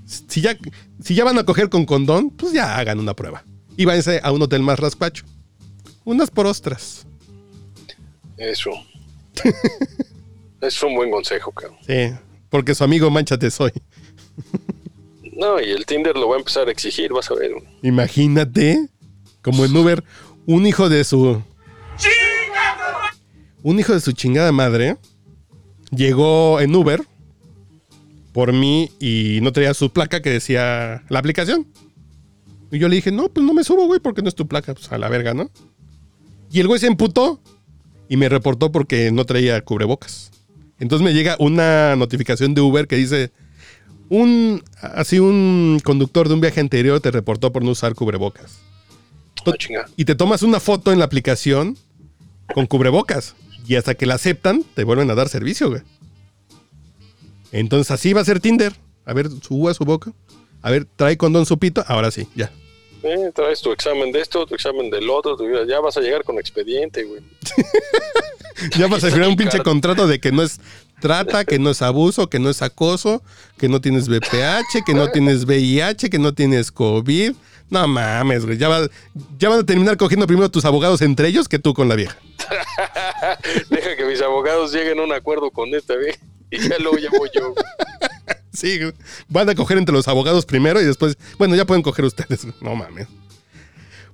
[0.06, 0.58] Si ya,
[1.04, 3.44] si ya van a coger con condón, pues ya hagan una prueba.
[3.76, 5.26] Y váyanse a un hotel más raspacho.
[6.04, 7.06] Unas por ostras.
[8.38, 8.72] Eso.
[10.62, 11.78] es un buen consejo, cabrón.
[11.86, 12.14] Sí,
[12.50, 13.72] porque su amigo Manchate soy.
[15.40, 17.52] No, y el Tinder lo va a empezar a exigir, vas a ver.
[17.82, 18.90] Imagínate,
[19.42, 20.04] como en Uber,
[20.46, 21.42] un hijo de su.
[23.64, 24.98] Un hijo de su chingada madre
[25.92, 27.04] llegó en Uber
[28.34, 31.68] por mí y no traía su placa que decía la aplicación.
[32.72, 34.74] Y yo le dije, no, pues no me subo, güey, porque no es tu placa.
[34.74, 35.50] Pues a la verga, ¿no?
[36.52, 37.40] Y el güey se emputó
[38.08, 40.32] y me reportó porque no traía cubrebocas.
[40.80, 43.32] Entonces me llega una notificación de Uber que dice,
[44.10, 48.60] un, así un conductor de un viaje anterior te reportó por no usar cubrebocas.
[49.46, 49.86] Ah.
[49.96, 51.78] Y te tomas una foto en la aplicación
[52.54, 53.36] con cubrebocas.
[53.68, 55.82] Y hasta que la aceptan, te vuelven a dar servicio, güey.
[57.52, 58.74] Entonces así va a ser Tinder.
[59.06, 60.12] A ver, suba su boca.
[60.62, 61.84] A ver, trae condón su pito.
[61.88, 62.52] Ahora sí, ya.
[63.04, 66.24] Eh, traes tu examen de esto, tu examen del otro, tu- ya vas a llegar
[66.24, 67.22] con expediente, güey.
[68.78, 70.60] Ya vas a firmar un pinche contrato de que no es
[71.00, 73.24] trata, que no es abuso, que no es acoso,
[73.58, 77.36] que no tienes BPH, que no tienes VIH, que no tienes COVID.
[77.70, 78.58] No mames, güey.
[78.58, 78.90] Ya, va-
[79.38, 82.18] ya van a terminar cogiendo primero tus abogados entre ellos que tú con la vieja.
[83.70, 86.16] Deja que mis abogados lleguen a un acuerdo con esta, güey.
[86.52, 87.54] Y ya luego voy yo.
[88.60, 88.80] Sí,
[89.30, 92.46] van a coger entre los abogados primero y después, bueno, ya pueden coger ustedes.
[92.62, 93.08] No mames.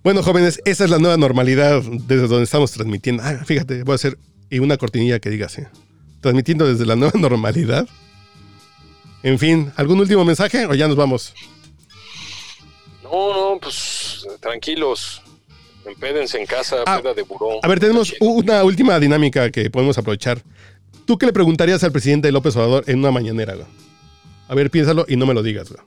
[0.03, 3.23] Bueno, jóvenes, esa es la nueva normalidad desde donde estamos transmitiendo.
[3.23, 4.19] Ah, fíjate, voy a hacer
[4.51, 5.63] y una cortinilla que diga así.
[6.21, 7.87] Transmitiendo desde la nueva normalidad.
[9.23, 11.33] En fin, ¿algún último mensaje o ya nos vamos?
[13.03, 15.21] No, no, pues tranquilos.
[15.85, 17.59] Empédense en casa, Ah, peda de buró.
[17.63, 20.41] A ver, tenemos una última dinámica que podemos aprovechar.
[21.05, 23.55] ¿Tú qué le preguntarías al presidente López Obrador en una mañanera?
[24.47, 25.81] A ver, piénsalo y no me lo digas, güey.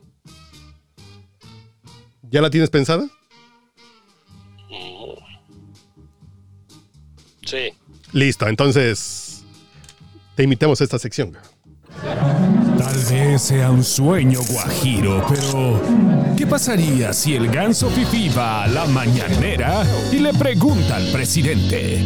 [2.31, 3.09] ¿Ya la tienes pensada?
[7.47, 7.71] Sí.
[8.13, 9.45] Listo, entonces
[10.35, 11.31] te invitamos a esta sección.
[11.31, 11.43] güey.
[12.79, 15.81] Tal vez sea un sueño guajiro, pero
[16.37, 22.05] ¿qué pasaría si el ganso Fifi va a la mañanera y le pregunta al presidente?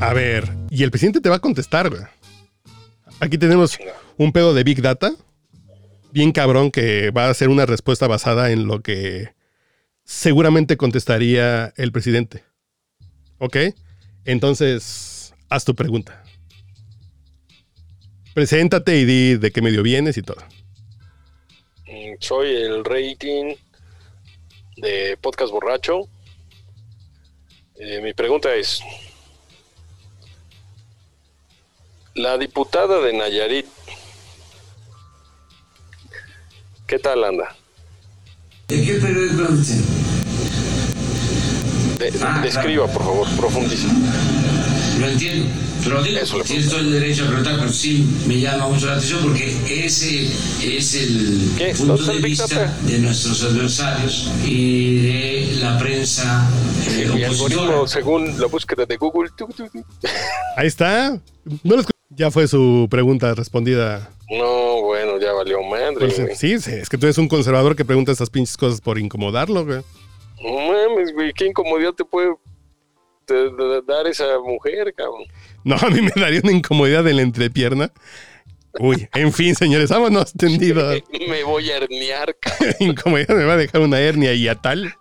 [0.00, 2.02] A ver, y el presidente te va a contestar, güey.
[3.22, 3.78] Aquí tenemos
[4.16, 5.12] un pedo de Big Data,
[6.10, 9.32] bien cabrón, que va a ser una respuesta basada en lo que
[10.02, 12.42] seguramente contestaría el presidente.
[13.38, 13.58] ¿Ok?
[14.24, 16.24] Entonces, haz tu pregunta.
[18.34, 20.42] Preséntate y di de qué medio vienes y todo.
[21.86, 23.54] Mm, Soy el rating
[24.78, 26.08] de Podcast Borracho.
[27.76, 28.82] Eh, mi pregunta es,
[32.14, 33.66] la diputada de Nayarit,
[36.86, 37.54] ¿qué tal anda?
[38.68, 39.42] ¿De qué periódico?
[41.98, 43.86] De- Ah, describa, por favor, profundice.
[44.98, 45.46] Lo entiendo.
[45.84, 48.86] Pero digo, Eso le tiene todo el derecho a preguntar, pero sí me llama mucho
[48.86, 50.26] la atención porque ese
[50.62, 51.74] es el ¿Qué?
[51.74, 56.48] punto ¿Dónde está de el vista de nuestros adversarios y de la prensa
[56.86, 57.26] eh, opositora.
[57.26, 59.30] algoritmo, según la búsqueda de Google.
[60.56, 61.20] Ahí está.
[61.64, 61.82] No lo
[62.16, 64.10] ya fue su pregunta respondida.
[64.30, 65.94] no, bueno, ya valió madre.
[65.98, 68.98] Pues, sí, sí, es que tú eres un conservador que pregunta estas pinches cosas por
[68.98, 69.80] incomodarlo, güey.
[70.42, 72.34] No mames, güey, qué incomodidad te puede
[73.24, 75.24] te- te- dar esa mujer, cabrón.
[75.64, 77.92] No, a mí me daría una incomodidad en la entrepierna.
[78.80, 80.90] Uy, en fin, señores, vámonos tendido.
[81.28, 82.74] Me voy a herniar, cabrón.
[82.80, 84.94] incomodidad me va a dejar una hernia y a tal.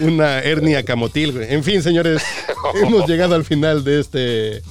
[0.00, 1.52] Una hernia camotil, güey.
[1.52, 2.22] En fin, señores,
[2.82, 4.62] hemos llegado al final de este,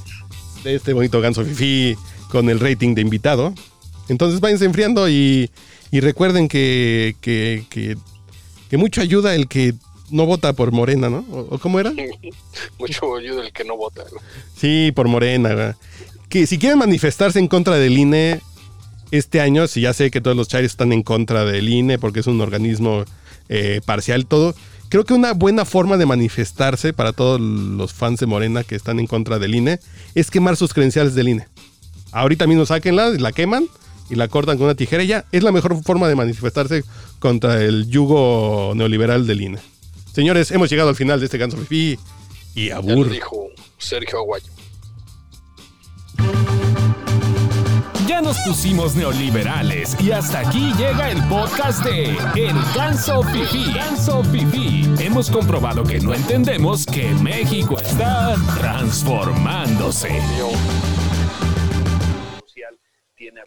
[0.66, 1.95] este bonito ganso fifi
[2.30, 3.53] con el rating de invitado.
[4.09, 5.49] Entonces váyanse enfriando y,
[5.91, 7.97] y recuerden que, que, que,
[8.70, 9.74] que mucho ayuda el que
[10.09, 11.26] no vota por Morena, ¿no?
[11.32, 11.91] ¿O, cómo era?
[12.80, 14.03] Mucho ayuda el que no vota.
[14.09, 14.24] güey.
[14.55, 15.76] Sí, por Morena.
[16.30, 18.41] Que si quieren manifestarse en contra del INE
[19.11, 22.20] este año, si ya sé que todos los chairos están en contra del INE porque
[22.20, 23.05] es un organismo
[23.49, 24.53] eh, parcial, todo.
[24.93, 28.99] Creo que una buena forma de manifestarse para todos los fans de Morena que están
[28.99, 29.79] en contra del INE
[30.13, 31.47] es quemar sus credenciales del INE.
[32.11, 33.65] Ahorita mismo sáquenla, la queman
[34.11, 35.25] y la cortan con una tijera y ya.
[35.31, 36.83] Es la mejor forma de manifestarse
[37.17, 39.57] contra el yugo neoliberal del INE.
[40.13, 41.97] Señores, hemos llegado al final de este ganso fifi
[42.53, 43.09] y Ya lo abur.
[43.09, 43.47] dijo
[43.79, 44.51] Sergio Aguayo.
[48.08, 53.72] Ya nos pusimos neoliberales y hasta aquí llega el podcast de El Ganso Fifi.
[53.74, 54.84] Ganso Fifi.
[54.99, 60.10] Hemos comprobado que no entendemos que México está transformándose.
[62.45, 62.80] Social
[63.16, 63.39] tiene